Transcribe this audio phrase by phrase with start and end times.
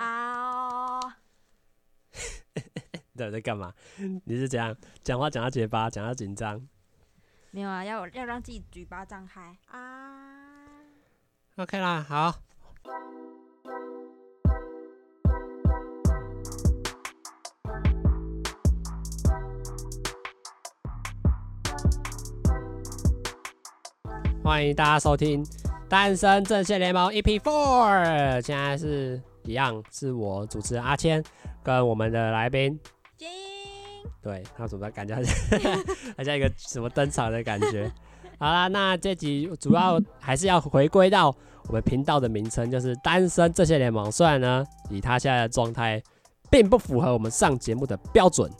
[0.00, 0.98] 啊！
[3.12, 3.72] 你在干嘛？
[4.24, 6.66] 你是怎样讲话讲到结巴，讲到紧张？
[7.50, 10.80] 没有啊，要要让自己嘴巴张开啊。
[11.56, 12.34] OK 啦，好。
[24.42, 25.44] 欢迎大家收听
[25.88, 28.40] 《单身阵线联盟》EP Four。
[28.40, 31.22] 现在是一样，是我主持人阿谦
[31.62, 32.78] 跟我们的来宾
[33.16, 33.28] 金。
[34.22, 35.72] 对，他怎么感觉好 像
[36.16, 37.90] 好像一个什么登场的感觉？
[38.38, 41.34] 好啦，那这集主要还是要回归到
[41.68, 44.08] 我们频道的名称，就是《单身这些联盟》。
[44.10, 46.02] 虽然呢，以他现在的状态，
[46.50, 48.50] 并不符合我们上节目的标准。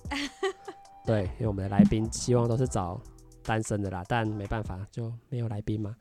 [1.07, 3.01] 对，因为我们的来宾希望都是找。
[3.43, 5.97] 单身的啦，但没办法，就没有来宾嘛，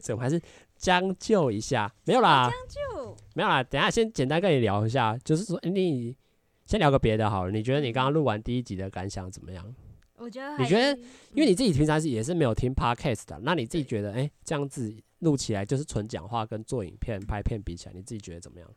[0.00, 0.40] 所以我们还是
[0.82, 3.62] 将就一下，没有啦，将就没有啦。
[3.62, 6.14] 等下先简单跟你聊一下，就是说，欸、你
[6.66, 7.52] 先聊个别的好了。
[7.52, 9.74] 你觉得你刚刚录完第一集的感想怎么样？
[10.16, 11.00] 我觉得，你觉得，
[11.34, 18.68] 因为你自己平常是也是没有听 podcast 的，那你自己觉得，哎、欸，这样子录起来就是纯讲话，跟做影片拍片比起来，你自己觉得怎么样？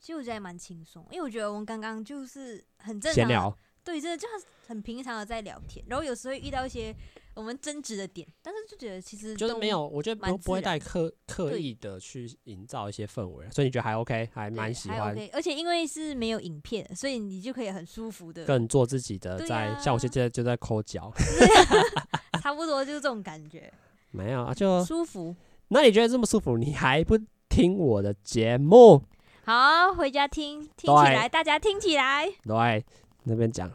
[0.00, 3.56] 其实我觉得还蛮轻松，因为我觉得我们刚刚就是很正常。
[3.84, 4.28] 对，真的就
[4.66, 6.94] 很平常的在聊天，然后有时候会遇到一些
[7.34, 15.12] 我们争执的点，但是就觉得其实就是没有，我觉得不不会带刻刻意的去营造一些氛围，所以你觉得还 OK，还蛮喜欢。
[15.12, 21.12] OK，而且因为是没有影片，所以你就可以很舒服的更做自己的在，在、啊、像我现在就在抠脚，
[22.42, 23.72] 差不多就是这种感觉。
[24.10, 25.34] 没有啊，就舒服。
[25.68, 29.02] 那你觉得这么舒服，你还不听我的节目？
[29.44, 32.84] 好，回家听，听起来，大家听起来，对。
[33.24, 33.72] 那边讲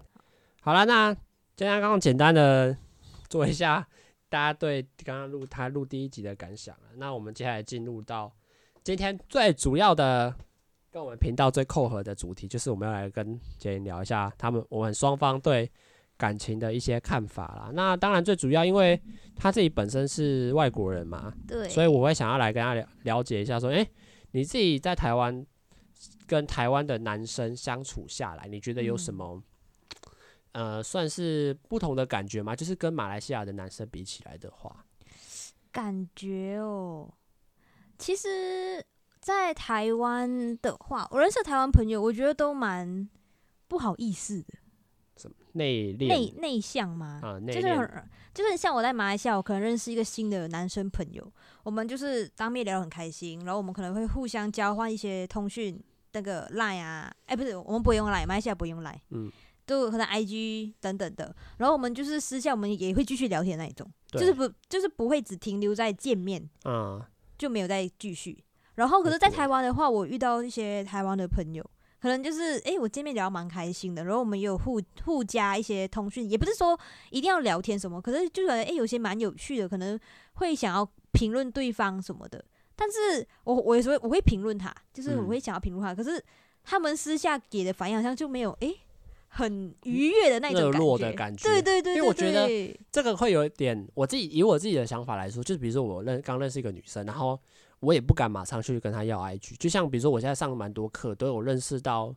[0.62, 1.14] 好了，那
[1.56, 2.78] 就像刚刚简单的
[3.30, 3.88] 做一下
[4.30, 6.76] 大家对刚刚录他录第一集的感想。
[6.96, 8.32] 那我们接下来进入到
[8.84, 10.34] 今天最主要的，
[10.92, 15.72] 跟我们频道最扣合的主题，就是我们要来跟杰林聊一下他们我们双方对
[16.18, 17.72] 感情的一些看法啦。
[17.74, 19.02] 那当然最主要，因为
[19.36, 23.88] 他自己本身是外国人嘛，对，所以我会想要来跟他了了解一下，说，诶，
[24.32, 25.46] 你自己在台湾。
[26.28, 29.44] 跟台湾的男生相处下来，你觉得有什么、嗯、
[30.54, 32.56] 呃，算是不同的感觉吗？
[32.56, 34.86] 就是跟马来西亚的男生比起来的话，
[35.72, 37.12] 感觉哦，
[37.98, 38.84] 其实，
[39.20, 43.08] 在台湾的话，我认识台湾朋友，我觉得都蛮
[43.68, 44.54] 不好意思的，
[45.16, 47.20] 什么内敛、内内向吗？
[47.24, 51.32] 啊，就是很就是像我在马来西亚，我可能认识一个新的男生朋友，
[51.64, 55.80] 我们就是当面聊得很开心，然后我们可能会互相交换一些通讯。
[56.14, 59.32] 那个 Line 啊，哎、欸，不是，我们不用 Line，马来西亚不用 Line，嗯，
[59.68, 61.36] 都可能 IG 等等的。
[61.58, 67.00] 然后我们就是私下，我们也会继续聊天那一种，就是不，就是不会只停留在见面，嗯，
[67.38, 68.44] 就没有再继续。
[68.74, 71.68] 然后，可是，在台湾的话，我遇到一些台湾的朋友，
[72.00, 76.80] 可能就是，哎、欸，我见面聊蛮开心的，然后我们也有互互加一些通讯，也不是说
[77.10, 80.00] 一定要聊天什么，可是就是，哎、欸，有些蛮有趣的，可能
[80.34, 82.46] 会想要评论对方什么的。
[82.76, 86.24] 但是我我有时候我会评论他，就是我会想要评论他、嗯，可是
[86.64, 88.80] 他们私下给的反应好像就没有诶、欸，
[89.38, 91.48] 很愉悦的那种热络的感觉。
[91.48, 97.40] 对对对，对，因为我觉得这个会有一点，我自己以我自己的想法来说，就是比如说我认刚认识一个女生，然后
[97.80, 102.16] 我也不敢马上去跟她要 IG，就像比如说我现在上蛮多课，都有认识到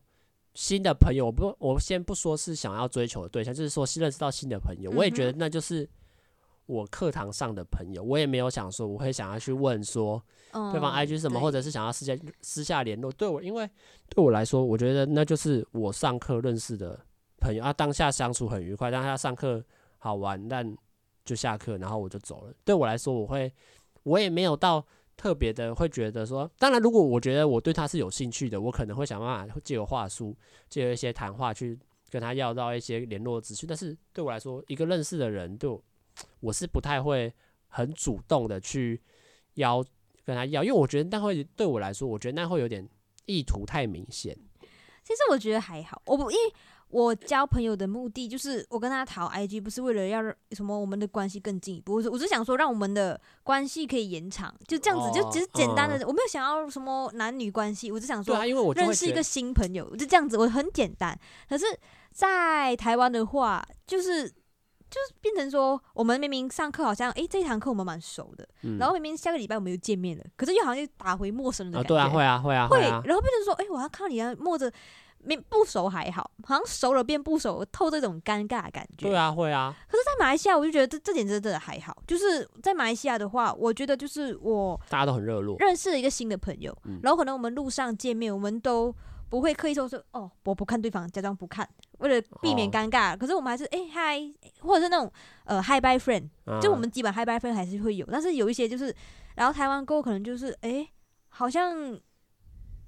[0.55, 5.87] 新的朋友，我不我先不说是想要追求的对象，就是说新认识到新的朋友，我也觉得那就是。
[6.67, 10.23] 我课堂上的朋友，我也没有想说我会想要去问说
[10.71, 13.11] 对方 IG 什么，或者是想要私下私下联络。
[13.11, 13.69] 对我，因为
[14.07, 16.97] 对我来说，我觉得那就是我上课认识的
[17.41, 19.63] 朋友啊，当下相处很愉快，当下上课
[19.97, 20.77] 好玩，但
[21.25, 22.53] 就下课，然后我就走了。
[22.63, 23.51] 对我来说，我会
[24.03, 24.85] 我也没有到
[25.17, 30.37] 特别的会觉得说，当然，如果我觉得我对他是有兴趣的，我可能会想办法借由话术，
[30.69, 31.77] 借一些谈话去
[32.09, 33.67] 跟他要到一些联络资讯。
[33.67, 35.83] 但是对我来说，一个认识的人对我。
[36.41, 37.33] 我是不太会
[37.67, 39.01] 很主动的去
[39.55, 39.83] 邀
[40.25, 42.87] 跟他要，因为我觉得那会对我来说，我觉得那会有点
[43.25, 44.37] 意图太明显。
[45.03, 46.53] 其实我觉得还好，我不因为
[46.91, 50.21] 我交朋友的目的就是我跟他讨 IG，不是为了要
[50.51, 61.17] 什么我们的关系更进一步，我我是想说让我们的关系可以延长，就这样子，就只是简单的，我没有想要什么男女关系，我只想说，对啊，因为我认识一个新朋友，就这样子，我很简单。
[61.49, 61.65] 可是，
[62.11, 64.31] 在台湾的话，就是。
[64.91, 71.95] 就是变成说，我们明明上课好像，诶、欸，这一堂课我们蛮熟的、嗯，然后明明下个礼拜我们又见面了，可是又好像又打回陌生人的感觉。
[71.95, 73.01] 哦、对啊，会啊，会啊，会啊。
[73.05, 74.69] 然后变成说，诶、欸，我要看你啊，摸着
[75.23, 79.07] 没不熟还好，好像熟了变不熟，透这种尴尬的感觉。
[79.07, 79.75] 对啊，会啊。
[79.87, 81.95] 可是，在马来西亚，我就觉得这这点真的还好。
[82.07, 88.93] 就是在马来西亚的话，我觉得就是我大家都很热络，认识了一个新的朋友，嗯、然后可能我们路上见面，我们都
[89.29, 91.67] 不会刻意说说哦，我不看对方，假装不看，
[91.99, 93.13] 为了避免尴尬。
[93.13, 94.19] 哦、可是我们还是哎嗨，
[94.61, 95.11] 或者是那种
[95.45, 98.07] 呃 hi bye friend，、啊、就我们基本 hi bye friend 还是会有。
[98.11, 98.95] 但是有一些就是，
[99.35, 100.87] 然后台湾过后可能就是哎，
[101.29, 101.99] 好像。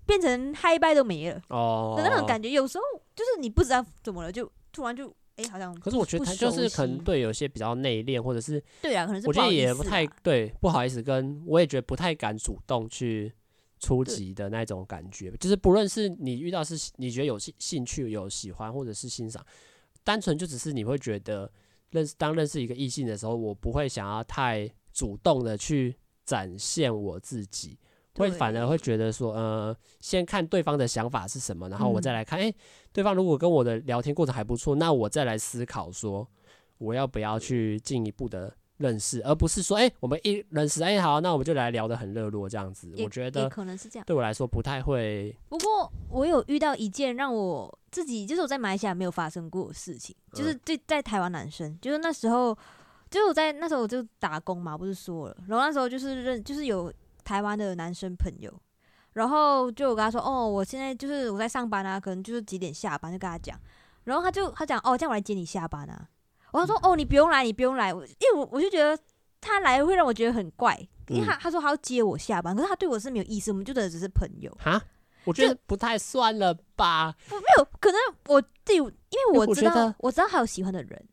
[0.05, 2.83] 变成嗨拜都没了哦的那种感觉，有时候
[3.15, 5.73] 就是你不知道怎么了，就突然就哎、欸，好像。
[5.79, 13.33] 可是我觉得他就是可能对有些比较内敛，或者是对啊，可能是我觉得也不太对，不好意思跟我也觉得不太敢主动去
[13.79, 15.31] 出击的那种感觉。
[15.39, 19.45] 就是不论是你遇到是你觉得有兴兴趣、有喜欢或者是欣赏，
[20.03, 21.51] 单纯就只是你会觉得
[21.91, 25.95] 认识当认识一个异性的时候，我不会想要太主动的去
[26.25, 27.77] 展现我自己。
[28.15, 32.54] 会反而会觉得说，呃，先看对方的想法是什么，然后我再来看，哎、嗯，
[32.92, 36.27] 对方如果跟我的聊天过程还不错，那我再来思考说，
[36.77, 42.94] 我要不要去进一步的认识，而不是说，哎，我们一认识，哎，好，那我们就来聊得很热络这样子。
[43.00, 45.36] 我觉得可能是这样，对我来说不太会。
[45.50, 52.56] 不过我有遇到一件让我自己，就是我在马来西亚没有发生过的事情，就是对在台湾男生，就是那时候，
[53.10, 56.94] 就是我在那时候我就打工嘛，不是说了，然后那时候就是认，就是有。
[57.23, 58.53] 台湾的男生朋友，
[59.13, 63.59] 然后就我跟他说，哦，我现在就是我在上班啊，可能就是几点下班，就跟他讲，
[64.03, 66.09] 然后他就他讲，哦，这样我来接你下班啊。
[66.51, 68.97] 我他说，哦，你不用来，你不用来，因为我我就觉得
[69.41, 70.77] 他来会让我觉得很怪，
[71.07, 74.55] 因为他他说他要接我下班，可是他对我是没有意思，我们就真的只是朋友。
[74.59, 74.81] 哈，
[75.25, 77.15] 我觉得不太算了吧？
[77.31, 81.07] 没有，可能我自己，因为我知道我，我知道他有喜欢的人。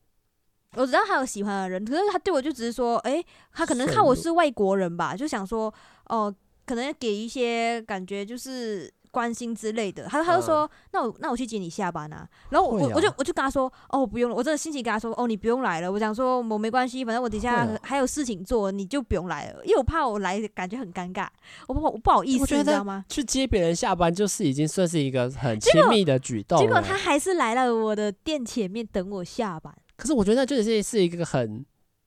[0.76, 5.66] 我知道他有喜欢的人，可是他对我就只是说，哎、欸，他可能看我是外国人吧，就想说，
[6.06, 6.34] 哦、呃，
[6.64, 10.04] 可能给一些感觉就是关心之类的。
[10.04, 12.24] 他他就说，嗯、那我那我去接你下班啊。
[12.50, 15.90] 然后我、啊、我就我就跟他说，哦，不用了，我真的心情跟他说，哦，你不用来了。
[15.90, 21.26] 我想说，我没关系，反正我等下还有事情做，你就不用来了，因为我怕我来感觉很尴尬，
[21.66, 23.04] 我不我不好意思，你知道吗？
[23.08, 29.74] 去接别人下班就是已经算是一个很亲密的举动，结果他还是来了我的店前面等我下班。
[30.00, 31.64] 可是我觉得这就是是一个很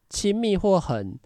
[0.10, 1.20] 亲密或很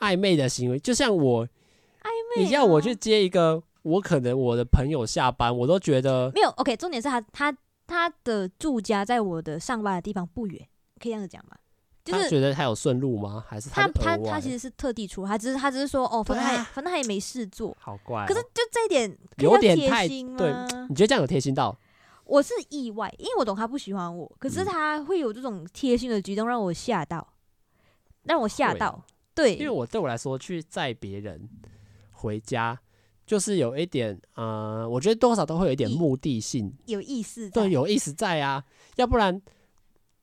[0.00, 6.50] 暧昧的行为，就像我暧昧，你要我去接一个，我可能我的朋友下班，我都觉得没有。
[6.50, 7.56] OK，重点是他他
[7.86, 10.60] 他的住家在我的上班的地方不远，
[11.00, 11.56] 可以这样子讲吗？
[12.04, 13.44] 就是觉得他有顺路吗？
[13.48, 18.26] 还是他他他其实是特地出，他只是他只是说哦，反正他也反正他也没事做，好怪。
[18.26, 20.52] 可是就这一点有点贴心，对，
[20.88, 21.78] 你觉得这样有贴心到？
[22.24, 27.34] 我是意外，因为我懂他不喜欢我，可是他会有这种贴心的举动让我吓到，
[28.22, 29.04] 让我吓到。
[29.34, 31.48] 对，因为我对我来说去载别人
[32.12, 32.78] 回家，
[33.26, 38.64] 就是有一点，呃，我觉得多少都会有一点目的性，有意思，对，有意思在啊，
[38.96, 39.40] 要不然，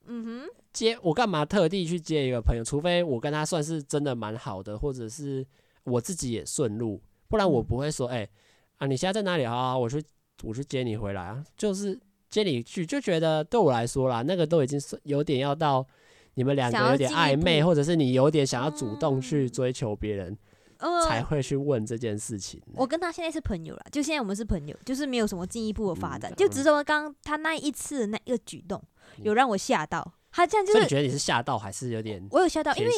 [0.06, 2.64] 嗯哼，接我干嘛特地去接一个朋友？
[2.64, 5.46] 除非我跟他算是真的蛮好的，或者是
[5.84, 8.30] 我自己也顺路，不然我不会说，哎、欸，
[8.78, 9.76] 啊，你现在在哪里啊？
[9.76, 10.02] 我去。
[10.42, 11.98] 我去接你回来啊，就是
[12.28, 15.86] 接你去，就觉得对我来说啦，那个都已经是有点要到
[16.34, 20.36] 你们两个有点暧昧，或者是你有点想要主动去追求别人，
[20.78, 22.60] 嗯、才会去问这件事情。
[22.74, 28.82] 我跟他现在是朋友了，就现在我们是朋友，就是没有什么进一步的发展，嗯、就只是说刚刚他那一次的那一个举动
[29.18, 30.80] 有让我吓到，他这样就是。
[30.80, 32.26] 你觉得你是吓到还是有点？
[32.30, 32.92] 我有吓到，因为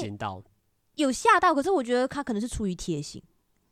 [0.96, 3.22] 有吓到，可是我觉得他可能是出于贴心。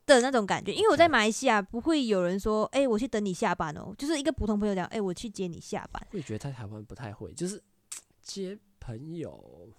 [0.05, 6.05] 的那种感觉，因为我在马来西亚不会有人说，哎、欸，我去等你下班哦，就是一个普通朋友讲，哎、欸，我去接你下班。
[6.11, 7.61] 会觉得在台湾不太会，就是
[8.21, 9.69] 接朋友、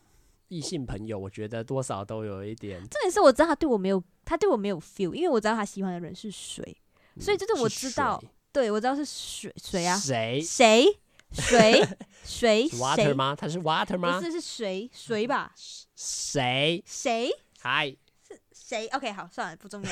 [0.48, 2.80] 异性朋友，我觉得多少都有一点。
[2.80, 6.76] 重点是我知道他对我没有，他对我没有 feel，因为我知道他喜欢的人是谁，
[7.18, 9.96] 所以就是我知道，对我知道是谁谁啊？
[9.96, 10.86] 谁谁
[11.32, 11.82] 谁
[12.22, 13.34] 谁？Water 吗？
[13.34, 14.18] 他是 Water 吗？
[14.20, 15.52] 不是，是谁谁吧？
[15.96, 17.30] 谁谁
[17.62, 17.96] ？Hi。
[18.72, 19.90] 谁？OK，好，算了，不重要。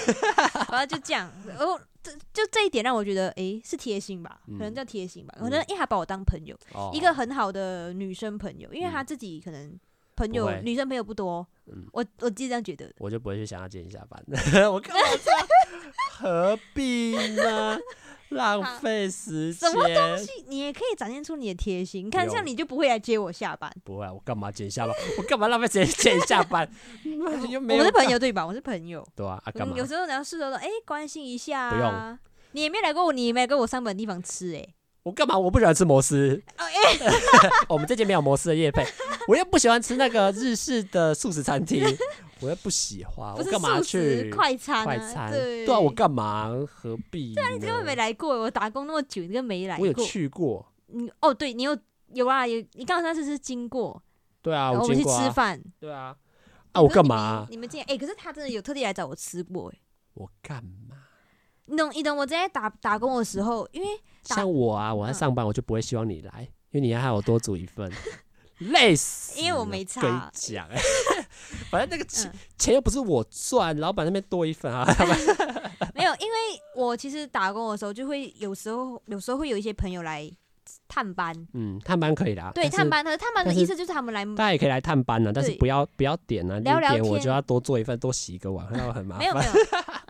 [0.70, 4.40] 然后就这样，哦，这就这一点让我觉得，哎、欸，是贴心吧？
[4.46, 5.34] 可能叫贴心吧？
[5.36, 9.78] 嗯、可能因为他把我当朋友，嗯、一个很好的女生朋友，因为他自己可能
[10.20, 11.46] 朋友女生朋友不多。
[11.72, 14.22] 嗯、我我自己这样觉得，我就不会去想要接你下班。
[14.70, 15.02] 我干嘛
[16.18, 17.78] 何必呢？
[18.30, 20.30] 浪费时间，什么东西？
[20.46, 22.06] 你也可以展现出你的贴心。
[22.06, 23.72] 你看，像你就不会来接我下班。
[23.82, 24.94] 不会啊，我干嘛接你下班？
[25.18, 26.68] 我干嘛浪费时间接你下班？
[27.04, 28.46] 我们是朋友对吧？
[28.46, 29.04] 我是朋友。
[29.16, 29.76] 对啊，干嘛？
[29.76, 31.70] 有时候你要试着说，哎，关心一下。
[31.70, 32.18] 不用。
[32.52, 34.74] 你也没来过我，你也没来过我上班的地方吃，哎。
[35.02, 35.38] 我干嘛？
[35.38, 36.42] 我不喜欢吃摩斯。
[37.68, 38.84] 我们这间没有摩斯的夜配。
[39.26, 41.84] 我又不喜欢吃那个日式的素食餐厅。
[42.40, 44.84] 我又不喜欢，我干嘛去快餐？
[44.84, 46.50] 快餐，对对啊，我干嘛？
[46.66, 47.34] 何必？
[47.34, 49.82] 对啊，你根本没来过，我打工那么久，你根本没来过。
[49.82, 50.66] 我有去过。
[50.86, 51.76] 你哦，对你有
[52.14, 54.02] 有啊，有你刚刚那次是经过。
[54.42, 55.60] 对啊，我们去吃饭。
[55.78, 56.16] 对啊。
[56.72, 57.46] 啊，我干嘛？
[57.50, 59.78] 你们今天哎，可是他真的有特地来找我吃过哎。
[60.14, 60.89] 我干嘛？
[61.70, 61.90] 你懂？
[61.94, 62.16] 你懂？
[62.16, 63.88] 我在打打工的时候，因为
[64.24, 67.90] 像我啊，我在上班，我就不会希望你来，因为你还要我多煮一份。
[68.58, 69.40] 累死！
[69.40, 70.02] 因为我没差。
[70.02, 70.76] 跟你讲， 哎，
[71.70, 74.84] 反正那个钱钱又不是我赚，老板那边多一份啊。
[75.94, 76.36] 没有，因为
[76.76, 80.30] 我其实打工的时候，就会有时候有时候会有一些朋友来
[80.86, 81.34] 探班。
[81.54, 82.52] 嗯，探班可以的。
[82.54, 89.24] 对，探班，他探班的意思就是他们来，大家也可以来探班呢，但是不要不要点啊，聊聊天，我就要多做一份，多洗一个碗，那很麻烦。
[89.24, 89.52] 没有没有，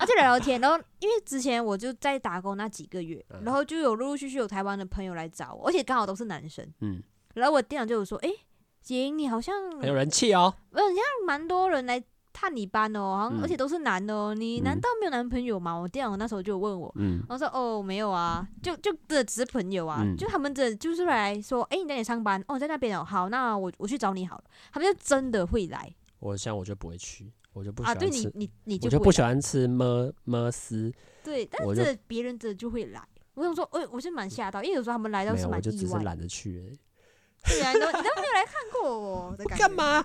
[0.00, 6.66] 而且聊聊天，然后因为之前我就在打工那几个月，然后就有陆陆续续有台湾的朋友来找我，而且刚好都是男生。
[6.80, 7.02] 嗯。
[7.34, 8.34] 然后我店长就有说：“哎、欸，
[8.82, 12.02] 姐，你好像很有人气哦，嗯，像蛮多人来
[12.32, 22.42] 探你班哦，好像而且都是男的哦，你难道没有男朋友吗？”我店长那时候就问我，嗯，我说：“哦，没有啊，就就这只是朋友啊，嗯、就他们这就是来说，哎、欸，你在哪里上班？
[22.48, 24.44] 哦，在那边哦，好，那我我去找你好了。
[24.72, 25.94] 他们就真的会来。
[26.18, 30.92] 我像我就不会去，我就不喜欢吃，啊、对你你你就我就不喜欢吃么么丝，
[31.24, 33.02] 对，但是这别人这就会来。
[33.34, 36.78] 我想说，哎，我是蛮吓到，因为有时候他们来到是蛮意外，我就只是懒得去。
[37.44, 39.66] ”对啊，你都你都没有来看过我的感觉。
[39.66, 40.04] 干嘛？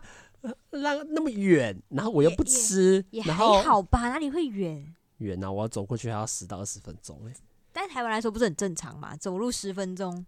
[0.70, 4.10] 让那么远，然后我又不吃，也还好吧？
[4.10, 4.94] 哪里会远？
[5.18, 5.52] 远啊！
[5.52, 7.34] 我要走过去还要十到二十分钟哎。
[7.74, 9.16] 在台湾来说不是很正常嘛？
[9.18, 10.25] 走路十分钟，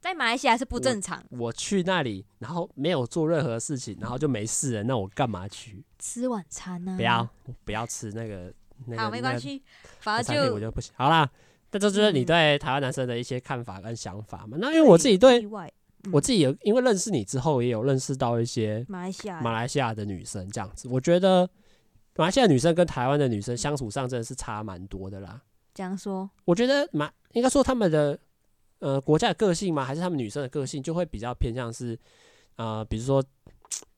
[0.00, 1.24] 在马来西亚是不正常。
[1.30, 5.84] 我去那里，然后没有做任何事情，然后就没事了，那我干嘛去？
[5.98, 6.94] 吃晚餐呢？
[6.96, 7.28] 不要，
[7.64, 8.52] 不要吃那个。
[8.96, 9.62] 好，没关系，
[10.00, 10.92] 反正就我就不行。
[10.96, 11.28] 好啦，
[11.70, 14.56] 这就是你对台湾男生的一些看法跟想法嘛。
[14.60, 15.46] 那因为我自己对。
[16.12, 20.88] 我自己有因为认识你之后，也有认识到一些马来西亚马来西亚的女生这样子。
[20.88, 21.46] 我觉得
[22.14, 25.42] 马来西亚女生跟台湾的女生相处上真的是差蛮多的啦。
[25.74, 28.16] 这样说，我觉得马应该说他们的
[28.78, 31.98] 呃国家的个性嘛，还是他们女生的个性就会比较偏向是
[32.54, 33.22] 呃，比如说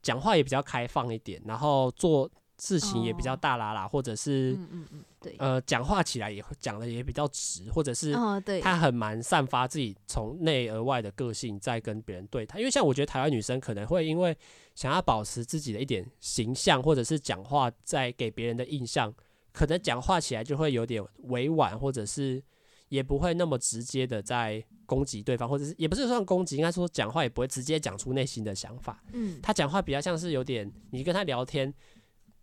[0.03, 5.05] 讲话也比较开放一点，然后做事情也比较大剌剌，或者是嗯嗯嗯。
[5.23, 8.15] 对，呃，讲话起来也讲的也比较直，或者是
[8.63, 12.59] 他很蛮散发自己从内而外的个性，在跟别人对谈。
[12.59, 14.35] 因为像我觉得台湾女生可能会因为
[14.75, 19.15] 想要保持自己的一点形象，或者是讲话在给别人的印象，
[19.53, 22.43] 可能讲话起来就会有点委婉，或者是
[22.91, 29.03] 也不会那么直接的在攻击对方，或者是也不是算攻击，应该说讲话也不会直接讲出内心的想法。
[29.15, 31.73] 嗯，他讲话比较像是有点，你跟他聊天。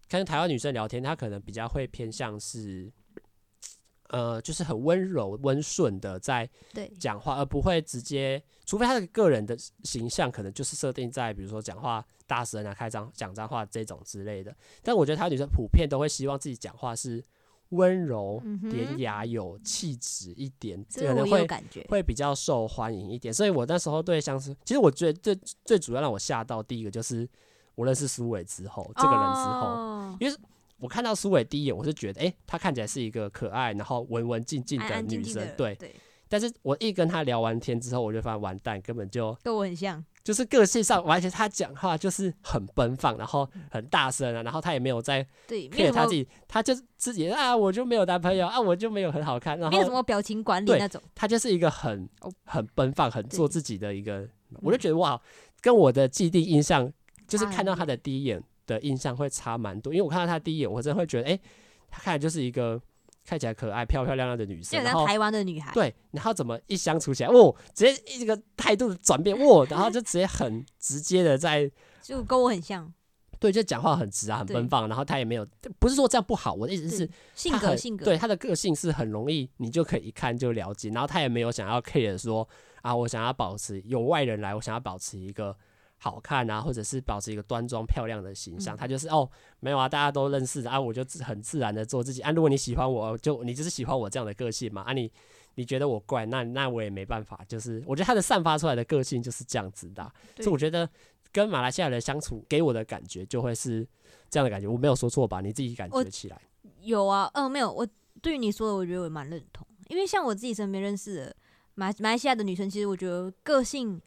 [0.10, 2.90] 跟台湾女生聊天，她可能比较会偏向是，
[4.08, 6.50] 呃，就是很温柔、温顺的在
[6.98, 14.56] 讲话，而不会直接，除非她的个人的形象可能就是设定在，比如说讲话大声啊、开张讲脏话这种之类的。
[14.82, 17.22] 但我觉得台湾女生普遍都会希望自己讲话是
[17.70, 21.48] 温柔、典雅、有气质一点，可能会
[21.90, 23.34] 会比较受欢迎一点。
[23.34, 27.28] 所以我那时候对像是，其实我觉得最最主要让我吓到第一个就是。
[27.78, 30.16] 我认识苏伟之后，这个人之后，oh.
[30.20, 30.36] 因为
[30.80, 35.76] 我看到苏伟第一眼，我是觉得，哎、欸，她看起来是一个可爱，然后文文静静的女生，安安静静，对。
[35.76, 35.94] 对。
[36.28, 45.26] 但是我一跟她聊完天之后，我就发现完蛋，根本就跟我很像，就是个性上，完全他讲话就是很奔放，然后很大声啊，然后他也没有在
[45.72, 52.10] 骗他自己，他就自己啊，我就没有男朋友啊，我就没有很好看，然后没有什么表情管理那种，他就是一个很
[52.44, 54.28] 很奔放、很做自己的一个，
[54.62, 55.18] 我就觉得哇，
[55.62, 56.92] 跟我的既定印象。
[57.28, 61.42] 就是看到他的第一眼的印象会差蛮多，因为我看到他第一眼，我真的会觉得，哎、欸，
[61.92, 62.82] 他看来就是一个
[63.28, 65.74] 看起来可爱、漂漂亮亮的女生，像台湾的女孩。
[65.74, 71.70] 对，然后怎么一相处起来，哦，直接一个态度的转变，哦，然后就直接很直接的在，
[72.02, 72.94] 就跟我很像。
[73.38, 75.46] 对，就讲话很直啊，很奔放，然后他也没有，
[75.78, 82.48] 不是说这样不好，我的意思是性格性格，对他的个性是很容易，你就可以一看就了解，然后他也没有想要 care 说
[82.82, 85.56] 啊，我想要保持有外人来，我想要保持一个。
[86.00, 89.28] 好看啊，或者是保持一个端庄漂亮的形象，嗯、他就是哦，
[89.60, 92.32] 没有啊，大家都认识的啊，我就很自然的做自己啊。
[92.32, 95.12] 如果你喜欢我，就你就是喜欢我这样的个性嘛啊你，你
[95.56, 100.88] 你觉得我怪，那那我也没办法，就是我觉得他的散发出来的个性就是这样子的，啊，所以我觉得
[101.32, 103.86] 跟马来西亚人相处给我的感觉就会是
[104.30, 105.42] 这样的感觉，我没有说错吧？
[105.42, 106.40] 你自己感觉起来？
[106.82, 107.88] 有啊，嗯，没有，我
[108.22, 111.36] 对于你说的，我觉得我蛮认同，因为像我自己身边认识的
[111.74, 114.00] 马马来西亚的女生，其实我觉得个性。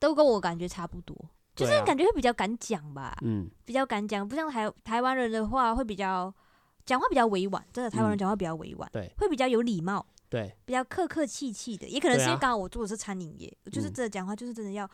[0.00, 1.16] 都跟我感觉差不多，
[1.54, 6.34] 就是感觉会比较敢讲吧，嗯，比较敢讲，不像台台湾人的话会比较
[6.84, 14.90] 讲话比较委婉，真的台湾人讲话比较委婉，对，会比较有礼貌，对，比较客客气气的，也可能是因为刚好我做的是餐饮业，就是真的讲话就是真的要，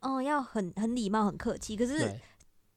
[0.00, 1.98] 嗯，要很很礼貌很客气，可是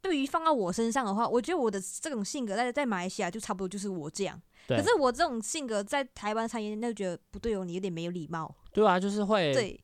[0.02, 0.18] 对。
[0.18, 4.42] 于放到我身上的话，我觉得我的这种性格在在马来西亚就差不多就是我这样。
[4.66, 8.56] 可是我这种性格在台湾餐饮，那就觉得不对哦，你有点没有礼貌。
[8.72, 9.78] 对啊，就是会对。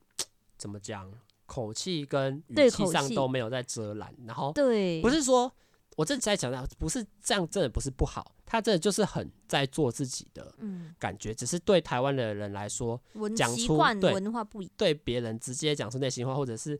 [0.58, 1.12] 怎么讲，
[1.46, 5.52] 口气跟语气上都没有在遮拦，然后对，不是说
[5.96, 10.56] 我正在讲的，不是这样，真的不是不好，他真的就是很在做自己的
[11.00, 13.02] 感觉，嗯、只是对台湾的人来说，
[13.36, 16.80] 讲出对文化不一，对别人直接讲出内心话，或者是。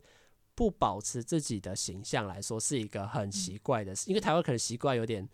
[0.56, 4.08] 不保持自己的形象来说，是一个很奇怪的事。
[4.08, 5.28] 因为台湾可能习惯有点，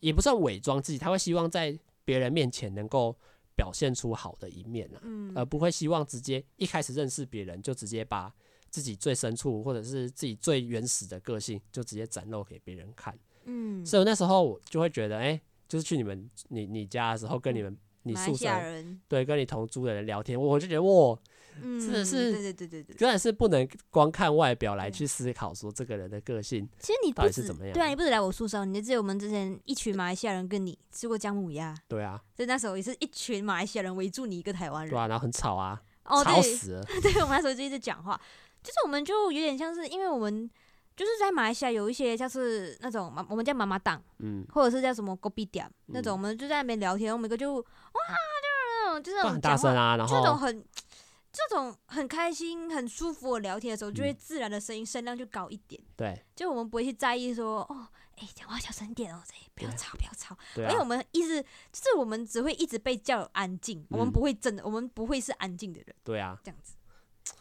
[0.00, 3.14] 也不算伪装自己，他会希望在别人面前能够
[3.54, 5.02] 表现出好的一面啊，
[5.34, 8.34] 而不会希望直接一开始认识别人就直接把
[8.70, 13.16] 自己最深处或者是自己最原始的个性就直接展露给别人看。
[13.44, 21.18] 嗯，所以那时候我就会觉得，哎，就是去你们你你家的时候，跟你们你宿舍人对跟你同租的人聊天，我就觉得哇。
[21.60, 26.68] 嗯，真的是，对对对对对，当然是不能光看外表来去思考说这个人的个性。
[26.78, 27.74] 其实你到底是怎么样？
[27.74, 31.74] 对啊，你不止来我宿舍，你记得我们之前一群马来西亚人跟你吃过姜母鸭。
[31.88, 34.90] 对啊，所以那时候也是一群马来西亚人围住你一个台湾人。
[34.90, 36.84] 对啊，然后很吵啊，哦、吵死了。
[37.02, 38.20] 对，我们那时候就一直讲话，
[38.62, 40.48] 就是我们就有点像是，因为我们
[40.96, 50.64] 就是在马来西亚有一些像是那种我们叫妈妈档，嗯，或者是叫什么 kopitiam 那种，我们就在那边聊天，我们一个就哇，就是那种就是很大声啊，然后这种很。
[51.30, 55.80] 这种很开心、很舒服的聊天的时候，就会自然的声音声量就高一点。
[55.94, 57.86] 对，就我们不会去在意说，哦，
[58.16, 60.36] 哎，讲话小声点哦，这不要吵，不要吵。
[60.56, 65.94] 对，因为我们一直就是我们只会一直被叫安静，我们不会真的，我们不会是安静的人。
[66.02, 66.74] 对啊，这样子，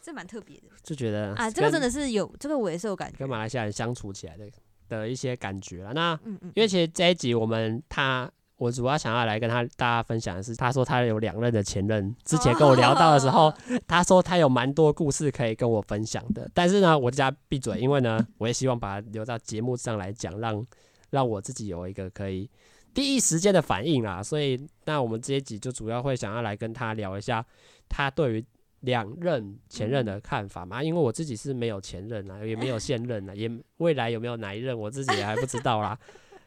[0.01, 0.63] 这蛮特别的。
[0.83, 4.45] 就觉得啊，这个真的是有，这个我也是有感觉，跟马来西亚人相处起来的
[4.89, 5.93] 的一些感觉了。
[5.93, 8.31] 那嗯嗯因为其实这一集我们他。
[8.59, 13.53] 我主要想要来跟他大家分享的是，他说他有两任的前任，之前跟我聊到的时候，
[13.85, 16.49] 他说他有蛮多故事可以跟我分享的。
[16.55, 20.65] 但是呢，我就叫他闭嘴，因为呢，我也希望把它留到节目上来讲，让
[21.11, 22.49] 让我自己有一个可以
[22.95, 24.23] 第一时间的反应啦。
[24.23, 27.45] 所以，那我们这一集就主要会想要来跟他聊一下
[27.87, 28.45] 他对于
[28.81, 30.83] 两任前任的看法嘛。
[30.83, 35.97] 因为我自己是没有前任啊，也没有 现任啊，也未来有没有哪一任，我自己也还不知道啦。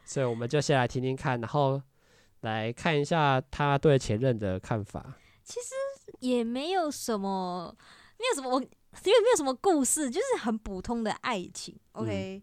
[0.05, 1.81] 所以，我们就先来听听看，然后。
[2.43, 5.15] 来看一下他对前任的看法。
[5.45, 5.75] 其实
[6.21, 7.71] 也没有什么，
[8.19, 11.79] 没有什么，我因为没有什么故事，就是很普通的爱情。
[11.93, 12.43] OK，、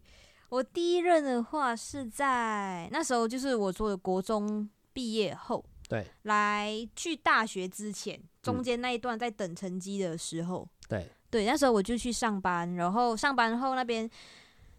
[0.50, 14.10] 我第一任的话是在那时候，就是我做的国中毕业后，对，来去大学之前，中间那一段在等成绩的时候，对，对，那时候我就去上班，然后上班后那边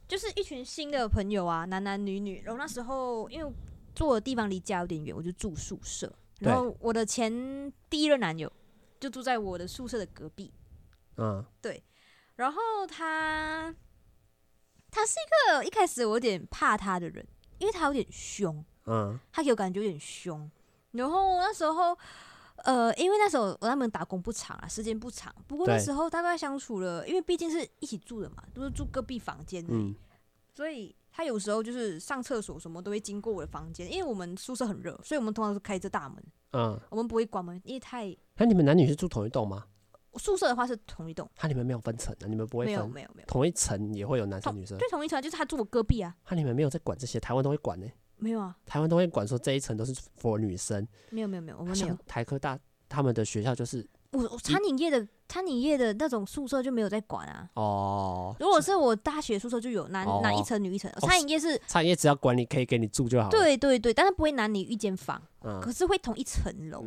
[0.08, 3.54] 就是一群新的朋友啊，男男女女，然后那时候因为。
[3.96, 6.10] 住的地方离家有点远，我就住宿舍。
[6.40, 7.34] 然后我的前
[7.90, 8.50] 第一任男友
[8.98, 10.54] 就住在我的宿舍的隔壁。
[11.18, 11.84] 嗯，对。
[12.36, 13.76] 然后他
[14.90, 17.28] 他是一个一开始我有点怕他的人，
[17.58, 18.64] 因为他有点凶。
[18.86, 20.50] 嗯，他给我感觉有点凶。
[20.92, 21.98] 然后那时候，
[22.64, 25.34] 呃，因为那时候我他们打工不长啊，时间不长。
[25.48, 29.66] 不过那时候大概相处了，因为毕竟是一起住的嘛，都是住隔壁房间。
[29.68, 29.96] 嗯，
[30.54, 30.96] 所以。
[31.12, 36.24] 他有时候就是上厕所什么都会经过我的房间，因为我们宿舍很热，所以我们通常是开着大门。
[36.54, 38.16] 嗯，我们不会关门，因为太……
[38.38, 39.66] 那你们男女是住同一栋吗？
[40.16, 41.30] 宿舍的话是同一栋。
[41.36, 42.74] 他你们没有分层的，你们不会分？
[42.74, 43.28] 没有没有没有。
[43.28, 44.78] 同一层也会有男生女生？
[44.78, 46.16] 对，同一层就是他住我隔壁啊。
[46.24, 47.20] 他你们没有在管这些？
[47.20, 47.94] 台湾都会管呢、欸。
[48.20, 50.88] 没有啊，台湾都会管说这一层都是 for 女生。
[51.10, 51.98] 没有没有没有，我们没有。
[52.06, 53.86] 台科大他们的学校就是。
[54.12, 57.48] 我我餐饮业的餐饮业的那种宿舍就没有在管啊。
[57.54, 60.92] 哦，如果是我大学宿舍就有男男一层女一层。
[61.02, 63.30] 餐饮业是餐饮业只要管理可以给你住就好。
[63.30, 65.22] 对对对，但是不会男女一间房，
[65.62, 66.84] 可是会同一层楼。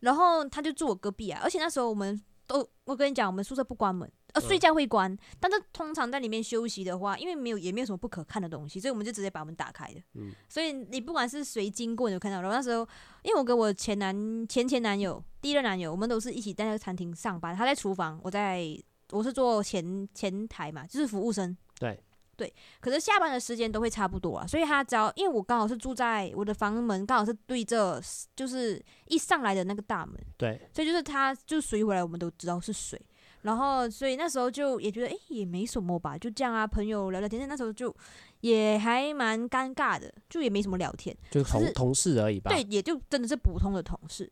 [0.00, 4.10] 然后他就住我隔壁啊，而且那时候我们都我跟你讲，我们宿舍不关门。
[4.36, 10.00] 呃，睡觉会关，但是通常在里面休息的话，因为没有也没有什么不可看的东西，所以我们就直接把门打开的。
[10.14, 12.42] 嗯，所以你不管是谁经过，你就看到。
[12.42, 12.86] 然后那时候，
[13.22, 18.62] 因为我跟我前男前前男友第一任男友，我们都是一起在那个餐厅上班，他在厨房，我在
[19.10, 21.56] 我是做前前台嘛，就是服务生。
[21.78, 21.98] 对
[22.36, 27.98] 对，可是下班的时间都会差不多啊，所以他只要因为我刚好是住在我的房门，刚好是对着
[28.34, 30.14] 就是一上来的那个大门。
[30.36, 33.00] 对，所以就是他就谁回来，我们都知道是谁。
[33.46, 37.48] 然后，所以那时候就也觉得，哎，也没什么吧，就这样啊，朋友聊聊天。
[37.48, 37.94] 那时候就
[38.40, 42.50] 也还蛮尴尬的，就也没什么聊天，就是同同事而已吧。
[42.50, 44.28] 对，也就真的是普通的同事。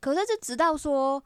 [0.00, 1.24] 可是就直到说，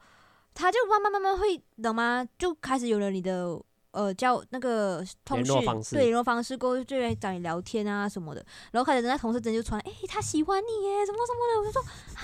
[0.53, 2.25] 他就慢慢慢慢会懂吗？
[2.39, 5.45] 就开始有了你的呃叫那个通讯
[5.91, 8.45] 对联络方式，过后就来找你聊天啊什么的。
[8.71, 11.59] 然后开始人家同事真就传，哎，他喜欢你耶，什么什么的。
[11.59, 12.23] 我就说啊，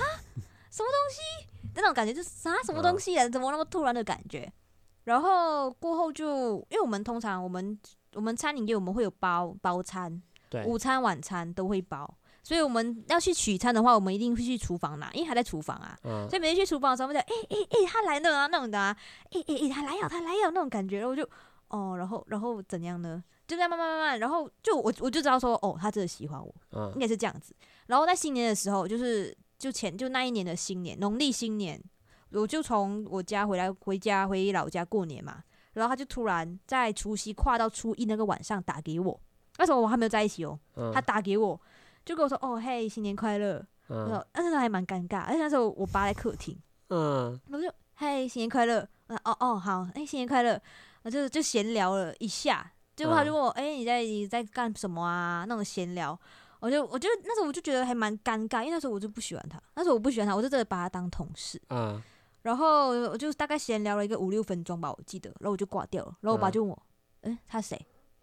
[0.72, 1.50] 什么东西？
[1.76, 3.30] 那种感觉就是啥什么东西啊？
[3.30, 4.52] 怎么那么突然的感觉？
[5.08, 7.80] 然后过后就，因为我们通常我们
[8.14, 12.14] 我们餐饮业我们会有包包餐，对，午餐晚餐都会包。
[12.44, 15.98] 所以我们要去取餐的话，我们一定会去厨房拿，因为还在厨房啊。
[16.04, 18.96] 嗯、所以每天去厨房的时候，我们就哎哎哎，他来了啊，那种的啊，
[19.32, 21.24] 哎哎哎，他来了，他来了那种感觉，然后我就
[21.70, 23.24] 哦，然后然后怎样呢？
[23.48, 27.56] 就这样慢慢慢慢，然后就我我就知道说，哦，他真的喜欢我，嗯、应该是这样子。
[27.88, 31.82] 然后在新年的时候，就是就前就那一年的新年，农历新年，
[32.32, 35.44] 我就从我家回来回家回老家过年嘛。
[35.74, 39.20] 然后他就突然在除夕跨到初一那个晚上打给我，
[39.58, 41.60] 那时候我还没有在一起哦，嗯、他打给我。
[42.04, 46.58] 就跟我说：“哦，嘿，新年快乐。”嗯，那时候还蛮尴尬，而且那时候我爸在客厅，
[46.90, 50.60] 嗯，我就：“嘿，新年快乐。”哦哦，好，哎，新年快乐。
[51.12, 56.20] 就就闲聊了一下，结果他就问我：“哎，你在你在干什么啊？”那种闲聊，
[56.60, 61.62] 我就我就那时候我就觉得还蛮尴尬，因为那时候我就不喜欢他，那时候我不喜欢他，我就真的把他当同事。
[61.70, 62.02] 嗯，
[62.48, 66.16] 然后我就大概闲聊了一个五六分钟吧，我记得，然后我就挂掉了。
[66.22, 66.84] 然后我爸就问我
[67.24, 67.78] ：“哎，他谁？”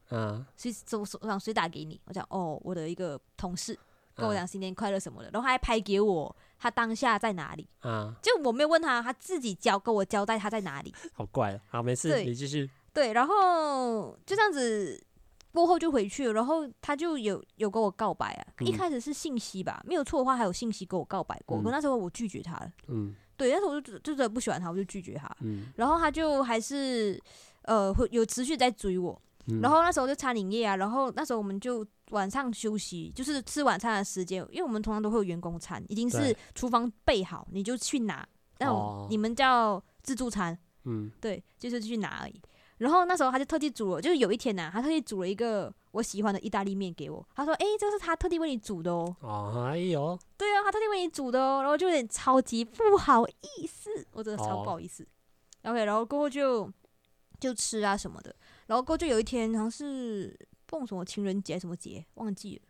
[0.08, 2.00] 嗯，谁手手上谁打给你？
[2.06, 3.78] 我讲哦，我的一个同事
[4.14, 7.68] 跟我讲新年快乐什么的，然后他还拍给我他当下在哪里。
[7.82, 10.94] 嗯，就我没有问他，他自己交跟我交代他在哪里。
[11.12, 12.70] 好怪，好没事，你继续。
[12.94, 15.04] 对，然后就这样子
[15.52, 18.46] 过后就回去了，然后他就有有跟我告白啊。
[18.60, 22.72] 嗯、一开始是信息吧，没有错的话还有信息跟我告白过，可、嗯、那时候我拒绝他了。
[22.88, 25.30] 嗯，对，那时候我就就真的不喜欢他，我就拒绝他。
[25.40, 27.20] 嗯，然后他就还是
[27.62, 29.20] 呃会有持续在追我。
[29.60, 38.26] 然后那时候就餐饮业啊，然后那时候我们就晚上休息，就是吃晚餐的时间，因为我们通常都会有员工餐，已经是厨房备好，你就去拿。
[38.58, 42.40] 那种你们叫自助餐，嗯，对，就是去拿而已。
[42.78, 47.26] 然后那时候他就特地煮了，就是有一天呢、啊，他特地煮了一个我喜欢的意大利面给我。
[47.34, 49.16] 他说：“哎，这是他特地为你煮的哦。”
[49.70, 51.62] 哎呦，对啊，他特地为你煮的哦。
[51.62, 55.04] 然后就有点超级不好意思，我真的超不好意思。
[55.62, 56.70] 哦、OK，然后过后就
[57.38, 58.34] 就吃啊什么的。
[58.66, 62.62] 然后过后就有一天，好像是蹦什么情人节什么节，忘记了。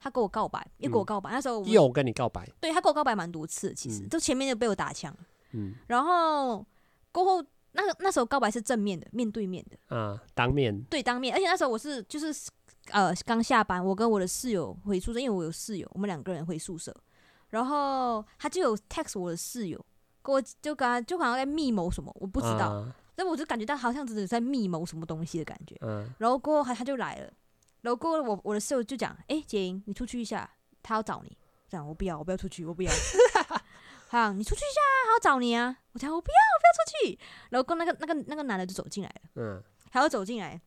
[0.00, 1.30] 他跟我告白，又跟我告白。
[1.30, 5.16] 嗯、那时候我又跟你告白，对他跟我告白蛮多次，其实，就、嗯、前面就被我打枪。
[5.52, 5.74] 嗯。
[5.86, 6.66] 然后
[7.12, 9.96] 过后，那个那时候告白是正面的，面对面的。
[9.96, 10.82] 啊，当面。
[10.90, 11.32] 对，当面。
[11.32, 12.32] 而且那时候我是就是
[12.90, 16.94] 呃刚下班，我跟我的室友回宿舍，因为我有室友，我们两个人回宿舍。
[17.50, 19.84] 然后他就有 text 我的室友，
[20.22, 22.70] 跟我就跟他就好像在密谋什么，我不知道。
[22.70, 22.96] 啊。
[23.14, 27.30] 但我就感觉到好像真的在密谋什么东西的感觉，嗯，然后过后他他就来了，
[27.82, 30.50] 然后过后我我的室友就讲，哎、欸，杰英，你出去一下，
[30.82, 31.36] 他要找你，
[31.68, 32.90] 这样我不要，我不要出去，我不要，
[34.08, 37.18] 好，你出去一下，他要找你啊，我讲我不要，我不要出去，
[37.50, 40.58] 然后跟那个那个那个男的就走进来了，嗯，还要走进来，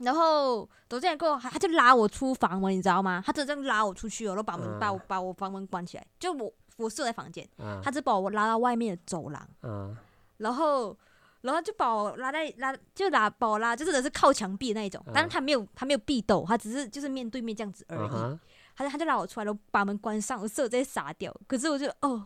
[0.00, 3.22] 然后走进来过后，他就拉我出房门，你知道吗？
[3.24, 9.96] 他就这样拉我出去哦，然后把门、嗯、把我把我房门关起来，就我我设在房间，嗯、他就把我拉到外面的走廊，嗯，
[10.38, 10.96] 然后。
[11.40, 15.00] 然后就把我拉在拉，就拉把我拉，就真的是靠墙壁的那一种。
[15.14, 18.10] 但是他没有，他没有壁斗，他只是就是面对面这样子而已。
[18.10, 18.38] Uh.
[18.74, 21.32] 他就他就拉我出来，然后把门关上，我室友直接傻掉。
[21.46, 22.24] 可是我就哦，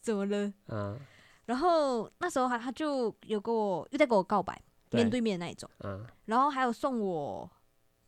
[0.00, 0.52] 怎么了？
[0.66, 0.98] 嗯、uh。
[1.46, 5.68] 然后那时候他他就有跟我又在跟我告白，对面对面的那一种。
[5.78, 6.10] 嗯、uh。
[6.26, 7.50] 然后还有送我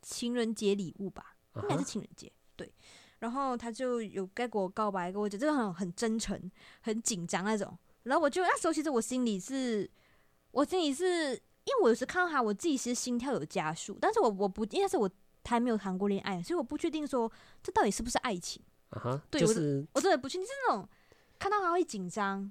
[0.02, 2.30] 情人节礼物吧，应该是情人节。
[2.56, 2.72] 对。
[3.18, 7.78] 然后他就有该跟我告白，给我讲这个很很真诚、很紧张那种。
[8.04, 9.90] 然后我就那时候其实我心里是。
[10.52, 15.08] 我心里是因为我有时看到他，我自己其实心跳有加速，但是我我不，应该是我
[15.44, 17.30] 还没有谈过恋爱，所以我不确定说
[17.62, 18.60] 这到底是不是爱情。
[18.88, 20.88] 啊哈，对，就是我真的不确定，是那种
[21.38, 22.50] 看到他会紧张，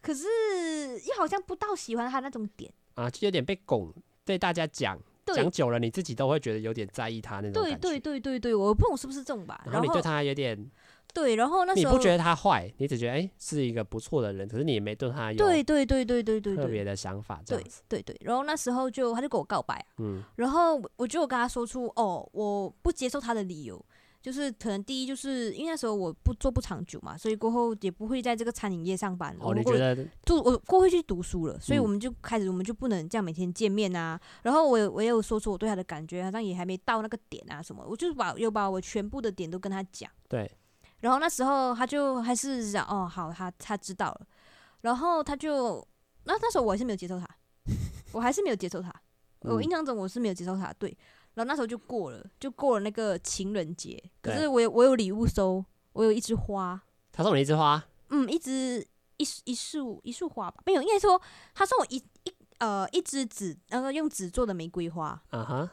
[0.00, 3.92] 可是又好像不到喜欢他那种点啊，就有点被拱，
[4.24, 7.62] 对大家讲讲久了，你自己都会觉得有点在意他那种。
[7.62, 9.62] 对对对对对，我不懂是不是这种吧。
[9.66, 10.70] 然后你对他有点。
[11.14, 18.26] 对，然后那时候你不觉得他坏，你只觉得哎、欸、是一个不错的人，可是你也没对他有对对对对对对特别的想法，这样子对对对。
[18.26, 23.84] 然后那时候就他就跟我告白，嗯，然后我就跟他说出哦我不接受他的理由，
[24.22, 29.36] 就是可能第一就是因为那时候我不做不长久嘛，所以过后也不会在这个餐饮业上班。
[29.40, 34.18] 哦，你觉得就我过会去读书了，所以我们就开始我们就不能这样每天见面啊。
[34.22, 40.50] 嗯、然后我我也有说出我对他的感觉，好像也还没到那个点啊什么，我就是把又把我全部的点都跟他讲，对。
[41.00, 44.26] 然后那时候他就还是讲哦好，他他知道了，
[44.82, 45.84] 然后他就
[46.26, 47.26] 那那时候我还是没有接受他，
[48.12, 48.94] 我还是没有接受他，
[49.40, 50.96] 我印象中我是没有接受他，对，
[51.34, 61.20] 然后那时候就过了，就过了那个情人节，可是我有我有礼物收，我有一枝花，他送你一枝花，嗯，一枝一一束一束花吧，没有，应该说
[61.54, 65.22] 他送我一一呃一支纸，然后用纸做的玫瑰花，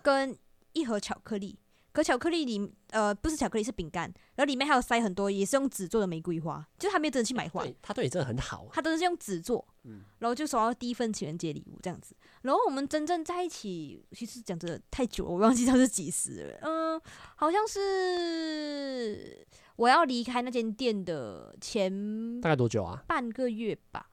[0.02, 0.38] 跟
[0.74, 1.60] 一盒巧克力。
[1.92, 4.04] 可巧克力里呃不是巧克力是饼干，
[4.36, 17.02] 然后里面还有塞很多也是用纸做的玫瑰花，就是他没有真的去买花，他对你真的很好，他都是用纸做，嗯，然后就收到第一份情人节礼物这样子，然后我们真正在一起，其实讲真的太久了，我忘记他是几时了，嗯、呃，
[17.36, 23.04] 好像是我要离开那间店的前大概多久啊？
[23.08, 24.08] 半个月吧。